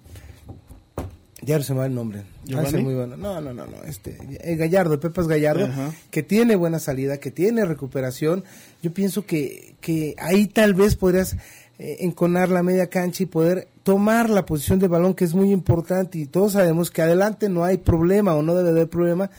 Ya 1.47 1.62
se 1.62 1.73
me 1.75 1.79
va 1.79 1.87
el 1.87 1.95
nombre. 1.95 2.25
Ah, 2.55 2.65
muy 2.73 2.95
bueno. 2.95 3.17
No, 3.17 3.41
no, 3.41 3.55
no, 3.55 3.67
no. 3.67 3.83
Este, 3.85 4.19
eh, 4.41 4.57
Gallardo, 4.57 4.95
el 4.95 4.99
Pepas 5.00 5.29
Gallardo, 5.29 5.67
Ajá. 5.67 5.93
que 6.11 6.25
tiene 6.25 6.57
buena 6.57 6.81
salida, 6.81 7.19
que 7.19 7.31
tiene 7.31 7.65
recuperación. 7.65 8.43
Yo 8.83 8.93
pienso 8.93 9.25
que, 9.25 9.76
que 9.81 10.17
ahí 10.19 10.49
tal 10.49 10.75
vez 10.75 10.97
podrías 10.97 11.37
eh, 11.79 11.99
enconar 12.00 12.49
la 12.49 12.65
media 12.65 12.88
cancha 12.88 13.23
y 13.23 13.26
poder 13.26 13.69
tomar 13.85 14.29
la 14.29 14.45
posición 14.45 14.81
de 14.81 14.88
balón, 14.88 15.15
que 15.15 15.25
es 15.25 15.35
muy 15.35 15.53
importante. 15.53 16.19
Y 16.19 16.26
todos 16.26 16.53
sabemos 16.55 16.91
que 16.91 17.03
adelante 17.03 17.49
no 17.49 17.62
hay 17.62 17.76
problema 17.76 18.35
o 18.35 18.43
no 18.43 18.57
debe 18.57 18.71
haber 18.71 18.88
problema, 18.88 19.31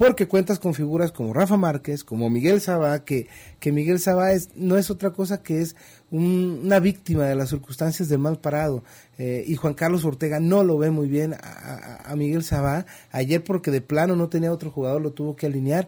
porque 0.00 0.26
cuentas 0.26 0.58
con 0.58 0.72
figuras 0.72 1.12
como 1.12 1.34
Rafa 1.34 1.58
Márquez, 1.58 2.04
como 2.04 2.30
Miguel 2.30 2.62
Sabá, 2.62 3.04
que, 3.04 3.28
que 3.58 3.70
Miguel 3.70 3.98
Sabá 3.98 4.32
es, 4.32 4.48
no 4.56 4.78
es 4.78 4.90
otra 4.90 5.10
cosa 5.12 5.42
que 5.42 5.60
es 5.60 5.76
un- 6.10 6.62
una 6.64 6.80
víctima 6.80 7.26
de 7.26 7.34
las 7.34 7.50
circunstancias 7.50 8.08
de 8.08 8.16
mal 8.16 8.38
parado. 8.38 8.82
Eh, 9.18 9.44
y 9.46 9.56
Juan 9.56 9.74
Carlos 9.74 10.06
Ortega 10.06 10.40
no 10.40 10.64
lo 10.64 10.78
ve 10.78 10.90
muy 10.90 11.06
bien 11.06 11.34
a, 11.34 11.38
a- 11.42 12.12
a 12.12 12.16
Miguel 12.16 12.44
Sabá. 12.44 12.86
Ayer 13.12 13.44
porque 13.44 13.70
de 13.70 13.82
plano 13.82 14.16
no 14.16 14.30
tenía 14.30 14.50
otro 14.54 14.70
jugador, 14.70 15.02
lo 15.02 15.12
tuvo 15.12 15.36
que 15.36 15.44
alinear. 15.44 15.86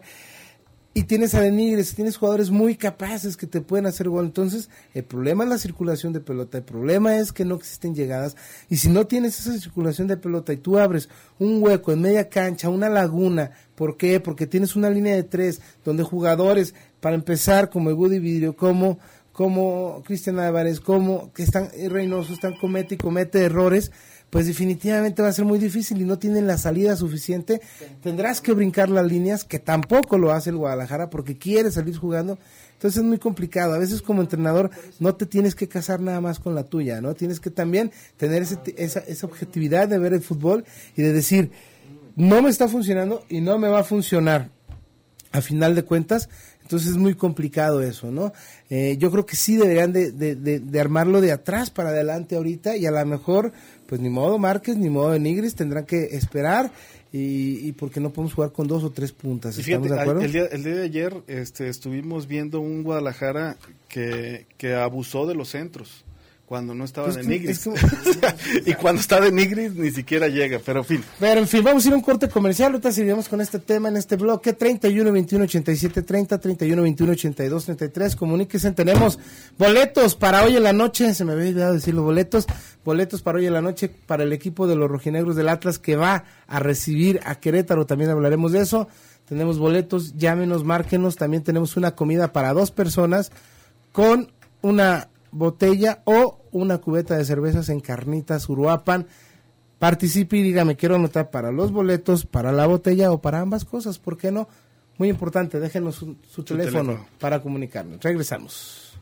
Y 0.95 1.05
tienes 1.05 1.33
a 1.33 1.41
Denigres, 1.41 1.95
tienes 1.95 2.17
jugadores 2.17 2.51
muy 2.51 2.75
capaces 2.75 3.35
que 3.35 3.47
te 3.47 3.61
pueden 3.61 3.87
hacer 3.87 4.09
gol. 4.09 4.25
Entonces, 4.25 4.69
el 4.93 5.03
problema 5.03 5.43
es 5.43 5.49
la 5.49 5.57
circulación 5.57 6.13
de 6.13 6.19
pelota, 6.19 6.59
el 6.59 6.63
problema 6.63 7.17
es 7.17 7.31
que 7.31 7.45
no 7.45 7.55
existen 7.55 7.95
llegadas. 7.95 8.35
Y 8.69 8.77
si 8.77 8.89
no 8.89 9.07
tienes 9.07 9.39
esa 9.39 9.57
circulación 9.57 10.07
de 10.07 10.17
pelota 10.17 10.53
y 10.53 10.57
tú 10.57 10.77
abres 10.77 11.09
un 11.39 11.63
hueco 11.63 11.91
en 11.91 12.01
media 12.01 12.29
cancha, 12.29 12.69
una 12.69 12.89
laguna, 12.89 13.51
¿por 13.73 13.97
qué? 13.97 14.19
Porque 14.19 14.45
tienes 14.45 14.75
una 14.75 14.91
línea 14.91 15.15
de 15.15 15.23
tres 15.23 15.61
donde 15.83 16.03
jugadores, 16.03 16.75
para 16.99 17.15
empezar, 17.15 17.71
como 17.71 17.89
el 17.89 17.95
Woody 17.95 18.19
Vidrio, 18.19 18.55
como 18.55 18.99
como 19.33 20.03
Cristian 20.05 20.37
Álvarez, 20.39 20.79
como 20.79 21.33
que 21.33 21.41
están 21.41 21.69
Reynoso, 21.89 22.33
están 22.33 22.53
comete 22.55 22.95
y 22.95 22.97
comete 22.99 23.43
errores, 23.43 23.91
pues 24.33 24.47
definitivamente 24.47 25.21
va 25.21 25.27
a 25.27 25.31
ser 25.31 25.45
muy 25.45 25.59
difícil 25.59 26.01
y 26.01 26.05
no 26.05 26.17
tienen 26.17 26.47
la 26.47 26.57
salida 26.57 26.95
suficiente. 26.95 27.61
Tendrás 28.01 28.41
que 28.41 28.51
brincar 28.53 28.89
las 28.89 29.05
líneas, 29.05 29.43
que 29.43 29.59
tampoco 29.59 30.17
lo 30.17 30.31
hace 30.31 30.49
el 30.49 30.57
Guadalajara 30.57 31.11
porque 31.11 31.37
quiere 31.37 31.69
salir 31.69 31.95
jugando. 31.95 32.39
Entonces 32.73 33.03
es 33.03 33.07
muy 33.07 33.19
complicado. 33.19 33.75
A 33.75 33.77
veces 33.77 34.01
como 34.01 34.23
entrenador 34.23 34.71
no 34.99 35.13
te 35.13 35.27
tienes 35.27 35.53
que 35.53 35.67
casar 35.67 36.01
nada 36.01 36.19
más 36.19 36.39
con 36.39 36.55
la 36.55 36.63
tuya, 36.63 36.99
¿no? 36.99 37.13
Tienes 37.13 37.39
que 37.39 37.51
también 37.51 37.91
tener 38.17 38.41
ese, 38.41 38.57
esa, 38.75 39.01
esa 39.01 39.27
objetividad 39.27 39.87
de 39.87 39.99
ver 39.99 40.13
el 40.13 40.21
fútbol 40.21 40.65
y 40.97 41.03
de 41.03 41.13
decir, 41.13 41.51
no 42.15 42.41
me 42.41 42.49
está 42.49 42.67
funcionando 42.67 43.23
y 43.29 43.39
no 43.39 43.59
me 43.59 43.67
va 43.67 43.81
a 43.81 43.83
funcionar. 43.83 44.49
A 45.31 45.41
final 45.41 45.75
de 45.75 45.83
cuentas, 45.83 46.27
entonces 46.73 46.95
es 46.95 46.97
muy 46.97 47.13
complicado 47.13 47.83
eso, 47.83 48.09
¿no? 48.09 48.33
Eh, 48.67 48.97
yo 48.97 49.11
creo 49.11 49.27
que 49.27 49.35
sí 49.35 49.57
deberían 49.57 49.93
de, 49.93 50.11
de, 50.11 50.35
de, 50.35 50.79
armarlo 50.79 51.21
de 51.21 51.31
atrás 51.31 51.69
para 51.69 51.89
adelante 51.89 52.35
ahorita 52.35 52.75
y 52.77 52.87
a 52.87 52.91
lo 52.91 53.05
mejor, 53.05 53.53
pues 53.85 54.01
ni 54.01 54.09
modo 54.09 54.39
Márquez, 54.39 54.75
ni 54.75 54.89
modo 54.89 55.11
de 55.11 55.19
Nigris, 55.19 55.53
tendrán 55.53 55.85
que 55.85 56.15
esperar 56.15 56.71
y, 57.11 57.67
y 57.67 57.73
porque 57.73 57.99
no 57.99 58.09
podemos 58.09 58.33
jugar 58.33 58.51
con 58.53 58.67
dos 58.67 58.83
o 58.83 58.89
tres 58.89 59.11
puntas. 59.11 59.55
¿Estamos 59.55 59.87
de 59.87 60.01
acuerdo? 60.01 60.21
El 60.21 60.31
día, 60.31 60.45
el 60.51 60.63
día 60.63 60.75
de 60.77 60.83
ayer 60.83 61.13
este, 61.27 61.69
estuvimos 61.69 62.25
viendo 62.25 62.59
un 62.59 62.81
Guadalajara 62.81 63.55
que, 63.87 64.47
que 64.57 64.73
abusó 64.73 65.27
de 65.27 65.35
los 65.35 65.49
centros 65.49 66.03
cuando 66.53 66.75
no 66.75 66.85
estaba 66.85 67.07
pues 67.07 67.15
de 67.15 67.23
Nigris. 67.23 67.67
y 68.67 68.75
cuando 68.75 69.01
está 69.01 69.19
de 69.19 69.31
Nigris 69.31 69.73
ni 69.73 69.89
siquiera 69.89 70.27
llega, 70.27 70.59
pero 70.63 70.81
en 70.81 70.85
fin. 70.85 71.03
Pero 71.19 71.39
en 71.39 71.47
fin, 71.47 71.63
vamos 71.63 71.83
a 71.83 71.87
ir 71.87 71.95
a 71.95 71.97
un 71.97 72.03
corte 72.03 72.29
comercial. 72.29 72.73
Ahorita 72.73 72.91
seguimos 72.91 73.27
con 73.27 73.41
este 73.41 73.57
tema 73.57 73.89
en 73.89 73.97
este 73.97 74.17
bloque. 74.17 74.53
31 74.53 75.11
21 75.11 75.45
87 75.45 76.03
30, 76.03 76.37
31 76.37 76.83
21 76.83 77.11
82 77.13 77.65
33. 77.65 78.15
Comuníquense. 78.15 78.71
Tenemos 78.73 79.17
boletos 79.57 80.13
para 80.13 80.43
hoy 80.43 80.55
en 80.55 80.61
la 80.61 80.73
noche. 80.73 81.15
Se 81.15 81.25
me 81.25 81.31
había 81.31 81.47
olvidado 81.47 81.73
decir 81.73 81.95
los 81.95 82.03
boletos. 82.03 82.45
Boletos 82.85 83.23
para 83.23 83.39
hoy 83.39 83.47
en 83.47 83.53
la 83.53 83.63
noche 83.63 83.89
para 83.89 84.21
el 84.21 84.31
equipo 84.31 84.67
de 84.67 84.75
los 84.75 84.91
rojinegros 84.91 85.35
del 85.35 85.49
Atlas 85.49 85.79
que 85.79 85.95
va 85.95 86.25
a 86.45 86.59
recibir 86.59 87.19
a 87.25 87.33
Querétaro. 87.33 87.87
También 87.87 88.11
hablaremos 88.11 88.51
de 88.51 88.59
eso. 88.59 88.87
Tenemos 89.27 89.57
boletos. 89.57 90.17
Llámenos, 90.17 90.63
márquenos. 90.63 91.15
También 91.15 91.41
tenemos 91.41 91.77
una 91.77 91.95
comida 91.95 92.31
para 92.31 92.53
dos 92.53 92.69
personas 92.69 93.31
con 93.91 94.31
una 94.61 95.09
botella 95.33 96.01
o 96.05 96.39
una 96.51 96.77
cubeta 96.77 97.17
de 97.17 97.25
cervezas 97.25 97.69
en 97.69 97.79
Carnitas 97.79 98.47
Uruapan. 98.47 99.07
Participe 99.79 100.37
y 100.37 100.43
dígame, 100.43 100.77
quiero 100.77 100.95
anotar 100.95 101.29
para 101.29 101.51
los 101.51 101.71
boletos, 101.71 102.25
para 102.25 102.51
la 102.51 102.67
botella 102.67 103.11
o 103.11 103.21
para 103.21 103.41
ambas 103.41 103.65
cosas, 103.65 103.99
¿por 103.99 104.17
qué 104.17 104.31
no? 104.31 104.47
Muy 104.97 105.09
importante, 105.09 105.59
déjenos 105.59 105.95
su, 105.95 106.43
teléfono, 106.43 107.05
para 107.19 107.41
comunicarnos. 107.41 107.99
Regresamos. 108.01 108.93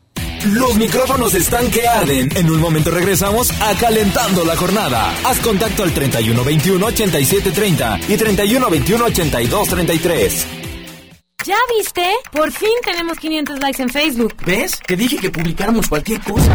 Los 0.46 0.74
micrófonos 0.76 1.34
están 1.34 1.70
que 1.70 1.86
arden. 1.86 2.28
En 2.34 2.50
un 2.50 2.60
momento 2.60 2.90
regresamos 2.90 3.52
a 3.60 3.74
Calentando 3.78 4.44
la 4.44 4.56
Jornada. 4.56 5.14
Haz 5.24 5.38
contacto 5.38 5.84
al 5.84 5.92
3121 5.92 6.84
8730 6.84 8.00
y 8.08 8.16
3121 8.16 9.04
8233. 9.04 10.61
¿Ya 11.44 11.56
viste? 11.76 12.08
Por 12.30 12.52
fin 12.52 12.70
tenemos 12.84 13.18
500 13.18 13.58
likes 13.58 13.82
en 13.82 13.88
Facebook. 13.88 14.34
¿Ves? 14.46 14.78
Te 14.86 14.96
dije 14.96 15.18
que 15.18 15.30
publicáramos 15.30 15.88
cualquier 15.88 16.20
cosa. 16.20 16.54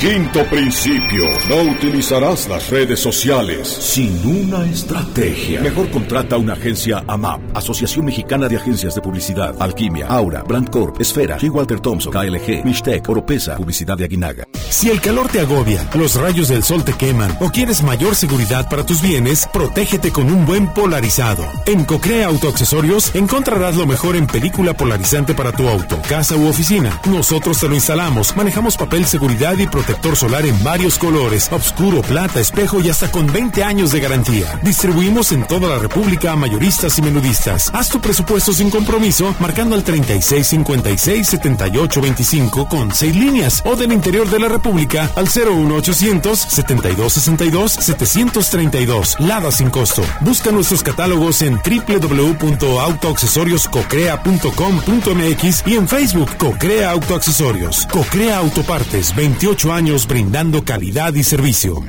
Quinto 0.00 0.46
principio. 0.48 1.24
No 1.48 1.72
utilizarás 1.72 2.48
las 2.48 2.70
redes 2.70 3.00
sociales 3.00 3.66
sin 3.66 4.24
una 4.24 4.64
estrategia. 4.64 5.60
Mejor 5.60 5.90
contrata 5.90 6.36
una 6.36 6.52
agencia 6.52 7.02
AMAP, 7.08 7.56
Asociación 7.56 8.04
Mexicana 8.04 8.46
de 8.46 8.58
Agencias 8.58 8.94
de 8.94 9.00
Publicidad. 9.00 9.56
Alquimia, 9.60 10.06
Aura, 10.06 10.44
Brandcorp, 10.44 11.00
Esfera, 11.00 11.36
G. 11.40 11.50
Walter 11.50 11.80
Thompson, 11.80 12.12
KLG, 12.12 12.64
Mishtec, 12.64 13.08
Oropesa, 13.08 13.56
Publicidad 13.56 13.98
de 13.98 14.04
Aguinaga. 14.04 14.44
Si 14.70 14.88
el 14.88 15.00
calor 15.00 15.28
te 15.30 15.40
agobia, 15.40 15.84
los 15.94 16.14
rayos 16.14 16.46
del 16.46 16.62
sol 16.62 16.84
te 16.84 16.92
queman 16.92 17.36
o 17.40 17.50
quieres 17.50 17.82
mayor 17.82 18.14
seguridad 18.14 18.68
para 18.68 18.86
tus 18.86 19.02
bienes, 19.02 19.48
protégete 19.52 20.12
con 20.12 20.30
un 20.30 20.46
buen 20.46 20.72
polarizado. 20.74 21.44
En 21.66 21.84
Cocrea 21.84 22.28
Autoaccesorios 22.28 23.16
encontrarás 23.16 23.74
lo 23.74 23.86
mejor 23.86 24.14
en 24.14 24.28
película 24.28 24.74
polarizante 24.74 25.34
para 25.34 25.50
tu 25.50 25.66
auto, 25.66 26.00
casa 26.08 26.36
u 26.36 26.46
oficina. 26.46 27.00
Nosotros 27.06 27.58
te 27.58 27.68
lo 27.68 27.74
instalamos, 27.74 28.36
manejamos 28.36 28.76
papel 28.76 29.04
seguridad 29.04 29.58
y 29.58 29.66
protector 29.88 30.16
solar 30.16 30.44
en 30.44 30.62
varios 30.62 30.98
colores, 30.98 31.48
oscuro, 31.50 32.02
plata, 32.02 32.40
espejo 32.40 32.78
y 32.80 32.90
hasta 32.90 33.10
con 33.10 33.32
20 33.32 33.64
años 33.64 33.90
de 33.90 34.00
garantía. 34.00 34.60
Distribuimos 34.62 35.32
en 35.32 35.46
toda 35.46 35.70
la 35.70 35.78
República 35.78 36.32
a 36.32 36.36
mayoristas 36.36 36.98
y 36.98 37.02
menudistas. 37.02 37.70
Haz 37.72 37.88
tu 37.88 37.98
presupuesto 37.98 38.52
sin 38.52 38.68
compromiso 38.68 39.34
marcando 39.40 39.74
al 39.74 39.86
3656-7825 39.86 42.68
con 42.68 42.94
6 42.94 43.16
líneas 43.16 43.62
o 43.64 43.76
del 43.76 43.92
interior 43.92 44.28
de 44.28 44.38
la 44.38 44.48
República 44.48 45.10
al 45.16 45.24
01800 45.24 46.38
7262 46.38 47.72
732. 47.72 49.16
Lada 49.20 49.50
sin 49.50 49.70
costo. 49.70 50.02
Busca 50.20 50.52
nuestros 50.52 50.82
catálogos 50.82 51.40
en 51.40 51.58
www.autoaccesorioscocrea 51.64 54.20
cocrea.com.mx 54.20 55.62
y 55.66 55.76
en 55.76 55.88
Facebook 55.88 56.36
Cocrea 56.36 56.90
Autoaccesorios. 56.90 57.86
Cocrea 57.86 58.36
Autopartes, 58.36 59.16
28 59.16 59.72
años 59.72 59.77
brindando 60.08 60.64
calidad 60.64 61.14
y 61.14 61.22
servicio. 61.22 61.84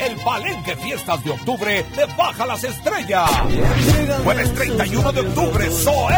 El 0.00 0.16
Palenque 0.24 0.74
Fiestas 0.74 1.22
de 1.22 1.30
Octubre 1.30 1.86
de 1.94 2.06
Baja 2.18 2.44
las 2.44 2.64
Estrellas. 2.64 3.30
Jueves 4.24 4.52
31 4.52 5.12
de 5.12 5.20
octubre, 5.20 5.70
Zoe. 5.70 6.14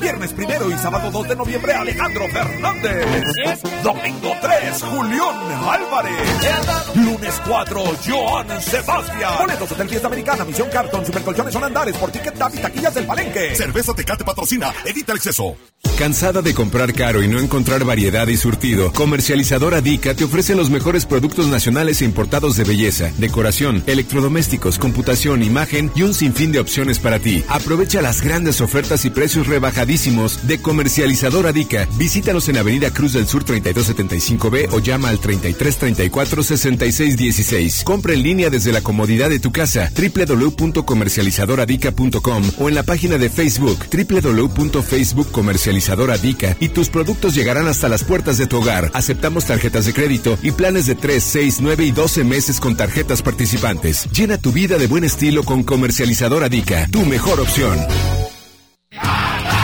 Viernes 0.00 0.32
primero 0.32 0.70
y 0.70 0.74
sábado 0.74 1.10
2 1.10 1.28
de 1.28 1.34
noviembre, 1.34 1.72
Alejandro 1.72 2.28
Fernández. 2.28 3.62
Domingo 3.82 4.32
3, 4.40 4.82
Julián 4.84 5.64
Álvarez. 5.68 6.94
Lunes 6.94 7.42
4, 7.44 7.82
Joan 8.06 8.62
Sebastián. 8.62 9.32
Boletos 9.40 9.72
Hotel 9.72 9.88
Fiesta 9.88 10.06
Americana, 10.06 10.44
Misión 10.44 10.68
Carton, 10.70 11.04
Supercolchones 11.04 11.52
son 11.52 11.64
andares 11.64 11.96
por 11.96 12.12
Ticket 12.12 12.38
Tap 12.38 12.54
y 12.54 12.58
taquillas 12.58 12.94
del 12.94 13.06
Palenque. 13.06 13.56
Cerveza 13.56 13.92
Tecate 13.92 14.24
patrocina, 14.24 14.72
evita 14.84 15.10
el 15.10 15.16
exceso. 15.16 15.56
¿Cansada 15.98 16.40
de 16.42 16.54
comprar 16.54 16.92
caro 16.94 17.22
y 17.22 17.28
no 17.28 17.38
encontrar 17.38 17.84
variedad 17.84 18.26
y 18.26 18.36
surtido? 18.36 18.92
Comercializadora 18.92 19.80
Dica 19.80 20.14
te 20.14 20.24
ofrece 20.24 20.56
los 20.56 20.70
mejores 20.70 21.06
productos 21.06 21.46
nacionales 21.46 22.02
e 22.02 22.04
importados 22.04 22.56
de 22.56 22.64
belleza, 22.64 23.12
decoración, 23.18 23.84
electrodomésticos, 23.86 24.80
computación, 24.80 25.44
imagen 25.44 25.92
y 25.94 26.02
un 26.02 26.12
sinfín 26.14 26.50
de 26.50 26.58
opciones 26.58 26.98
para 26.98 27.20
ti. 27.20 27.44
Aprovecha 27.48 28.02
las 28.02 28.20
grandes 28.22 28.60
ofertas 28.60 29.04
y 29.04 29.10
precios 29.10 29.46
rebajadísimos 29.46 30.48
de 30.48 30.60
Comercializadora 30.60 31.52
Dica. 31.52 31.86
Visítanos 31.96 32.48
en 32.48 32.58
Avenida 32.58 32.90
Cruz 32.90 33.12
del 33.12 33.28
Sur 33.28 33.44
3275B 33.44 34.72
o 34.72 34.80
llama 34.80 35.08
al 35.08 35.20
3334 35.20 36.42
6616. 36.42 37.84
Compra 37.84 38.14
en 38.14 38.24
línea 38.24 38.50
desde 38.50 38.72
la 38.72 38.80
comodidad 38.80 39.30
de 39.30 39.38
tu 39.38 39.52
casa 39.52 39.92
www.comercializadoradica.com 39.96 42.42
o 42.58 42.68
en 42.68 42.74
la 42.74 42.82
página 42.82 43.18
de 43.18 43.30
Facebook 43.30 43.78
www.facebookcomercializadora 43.92 45.71
Dica 46.20 46.56
y 46.60 46.68
tus 46.68 46.88
productos 46.88 47.34
llegarán 47.34 47.66
hasta 47.66 47.88
las 47.88 48.04
puertas 48.04 48.38
de 48.38 48.46
tu 48.46 48.58
hogar. 48.58 48.90
Aceptamos 48.94 49.46
tarjetas 49.46 49.86
de 49.86 49.92
crédito 49.92 50.38
y 50.42 50.52
planes 50.52 50.86
de 50.86 50.94
3, 50.94 51.22
6, 51.22 51.56
9 51.60 51.84
y 51.84 51.90
12 51.92 52.24
meses 52.24 52.60
con 52.60 52.76
tarjetas 52.76 53.22
participantes. 53.22 54.08
Llena 54.12 54.38
tu 54.38 54.52
vida 54.52 54.78
de 54.78 54.86
buen 54.86 55.04
estilo 55.04 55.42
con 55.44 55.62
Comercializadora 55.62 56.48
Dica, 56.48 56.86
tu 56.90 57.04
mejor 57.06 57.40
opción. 57.40 57.78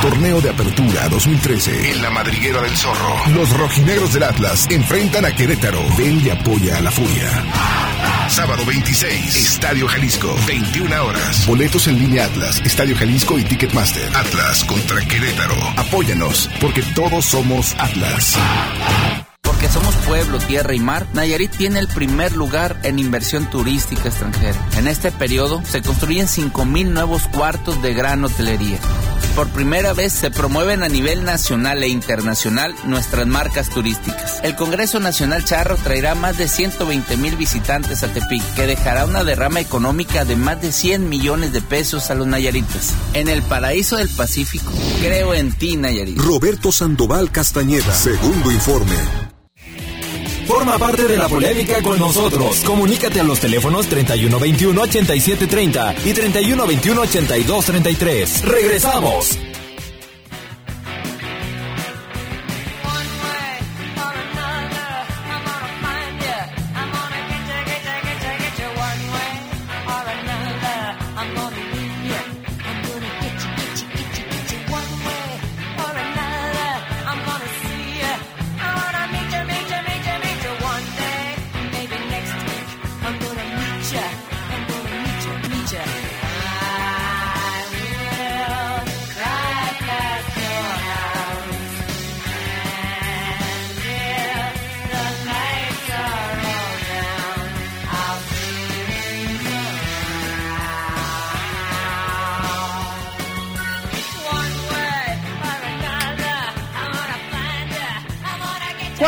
Torneo 0.03 0.41
de 0.41 0.51
Apertura 0.51 1.09
2013 1.09 1.91
en 1.91 2.03
la 2.03 2.11
Madriguera 2.11 2.63
del 2.63 2.77
Zorro. 2.77 3.17
Los 3.35 3.57
rojinegros 3.57 4.15
del 4.15 4.23
Atlas 4.23 4.67
enfrentan 4.71 5.25
a 5.25 5.35
Querétaro. 5.35 5.81
Ven 5.99 6.25
y 6.25 6.31
apoya 6.31 6.79
a 6.79 6.81
la 6.81 6.91
Furia. 6.91 7.98
Sábado 8.29 8.63
26, 8.67 9.37
Estadio 9.37 9.89
Jalisco, 9.89 10.35
21 10.47 11.03
horas. 11.03 11.47
Boletos 11.47 11.89
en 11.89 11.99
línea 11.99 12.27
Atlas, 12.27 12.61
Estadio 12.65 12.95
Jalisco 12.95 13.39
y 13.39 13.45
Ticketmaster. 13.45 14.15
Atlas 14.15 14.65
contra 14.65 15.01
Querétaro. 15.07 15.55
Apóyanos, 15.77 16.49
porque 16.61 16.83
todos 16.95 17.25
somos 17.25 17.75
Atlas. 17.79 18.37
Porque 19.43 19.69
somos 19.69 19.95
pueblo, 20.07 20.39
tierra 20.39 20.75
y 20.75 20.79
mar, 20.79 21.07
Nayarit 21.15 21.51
tiene 21.51 21.81
el 21.81 21.89
primer 21.89 22.37
lugar 22.37 22.79
en 22.83 22.99
inversión 22.99 23.49
turística 23.49 24.09
extranjera. 24.09 24.59
En 24.77 24.87
este 24.87 25.11
periodo 25.11 25.63
se 25.65 25.83
construyen 25.83 26.27
5.000 26.27 26.91
nuevos 26.91 27.27
cuartos 27.29 27.83
de 27.83 27.95
gran 27.95 28.25
hotelería. 28.25 28.79
Por 29.35 29.49
primera 29.51 29.93
vez 29.93 30.13
se 30.13 30.31
promueven 30.31 30.83
a 30.83 30.89
nivel 30.89 31.25
nacional 31.25 31.83
e 31.83 31.89
internacional 31.89 32.75
nuestras 32.85 33.27
marcas 33.27 33.69
turísticas. 33.69 34.41
El 34.43 34.57
Congreso 34.57 35.01
Nacional 35.01 35.45
Charro 35.45 35.77
traerá 35.77 36.15
más 36.15 36.39
de 36.39 36.49
120 36.49 37.17
mil 37.17 37.37
visitantes 37.37 38.03
a 38.03 38.09
Tepic, 38.09 38.43
que 38.55 38.67
dejará 38.67 39.05
una 39.05 39.25
derrama 39.25 39.61
económica 39.61 40.25
de 40.25 40.37
más 40.37 40.61
de 40.61 40.73
100 40.73 41.09
millones 41.09 41.53
de 41.53 41.61
pesos 41.61 42.11
a 42.11 42.15
los 42.15 42.27
nayaritas. 42.27 42.95
En 43.15 43.29
el 43.29 43.43
paraíso 43.43 43.97
del 43.97 44.09
Pacífico, 44.09 44.73
creo 45.01 45.35
en 45.35 45.53
ti, 45.53 45.77
Nayarit. 45.77 46.19
Roberto 46.19 46.73
Sandoval 46.73 47.31
Castañeda, 47.31 47.95
segundo 47.95 48.51
informe. 48.51 49.28
Forma 50.49 50.77
parte 50.79 51.07
de 51.07 51.17
la 51.19 51.29
polémica 51.29 51.83
con 51.83 51.99
nosotros. 51.99 52.63
Comunícate 52.65 53.21
a 53.21 53.23
los 53.23 53.39
teléfonos 53.39 53.87
3121-8730 53.91 56.07
y 56.07 56.15
3121-8233. 56.15 58.41
Regresamos. 58.41 59.39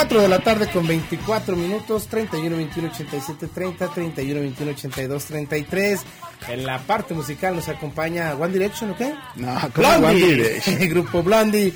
4 0.01 0.23
de 0.23 0.29
la 0.29 0.39
tarde 0.39 0.67
con 0.69 0.87
24 0.87 1.55
minutos, 1.57 2.07
31, 2.07 2.57
21, 2.57 2.89
87, 2.89 3.49
30, 3.49 3.89
31, 3.89 4.41
21, 4.41 4.73
82, 4.73 5.25
33. 5.27 6.01
En 6.49 6.65
la 6.65 6.79
parte 6.79 7.13
musical 7.13 7.55
nos 7.55 7.69
acompaña 7.69 8.35
One 8.35 8.51
Direction, 8.51 8.93
¿ok? 8.93 9.01
No, 9.37 9.59
¿cómo 9.75 9.89
One 9.89 10.15
Direction? 10.27 10.89
Grupo 10.89 11.23
Blondie. 11.23 11.75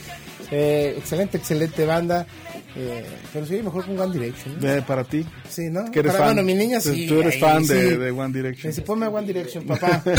Eh, 0.50 0.94
excelente, 0.96 1.36
excelente 1.36 1.84
banda. 1.84 2.26
Eh, 2.74 3.04
pero 3.30 3.44
sí, 3.44 3.60
mejor 3.62 3.84
con 3.84 4.00
One 4.00 4.14
Direction. 4.14 4.58
¿no? 4.58 4.72
Eh, 4.72 4.80
para 4.80 5.04
ti. 5.04 5.26
Sí, 5.46 5.68
¿no? 5.70 5.90
Que 5.90 5.98
eres 5.98 6.12
para, 6.12 6.24
fan. 6.24 6.34
Bueno, 6.36 6.46
mi 6.46 6.54
niña 6.54 6.80
sí. 6.80 7.06
Tú 7.06 7.20
eres 7.20 7.34
ahí, 7.34 7.40
fan 7.40 7.64
sí. 7.66 7.74
de, 7.74 7.98
de 7.98 8.10
One 8.10 8.32
Direction. 8.32 8.68
Me 8.68 8.70
dice, 8.70 8.80
ponme 8.80 9.06
One 9.06 9.26
Direction, 9.26 9.66
papá. 9.66 10.02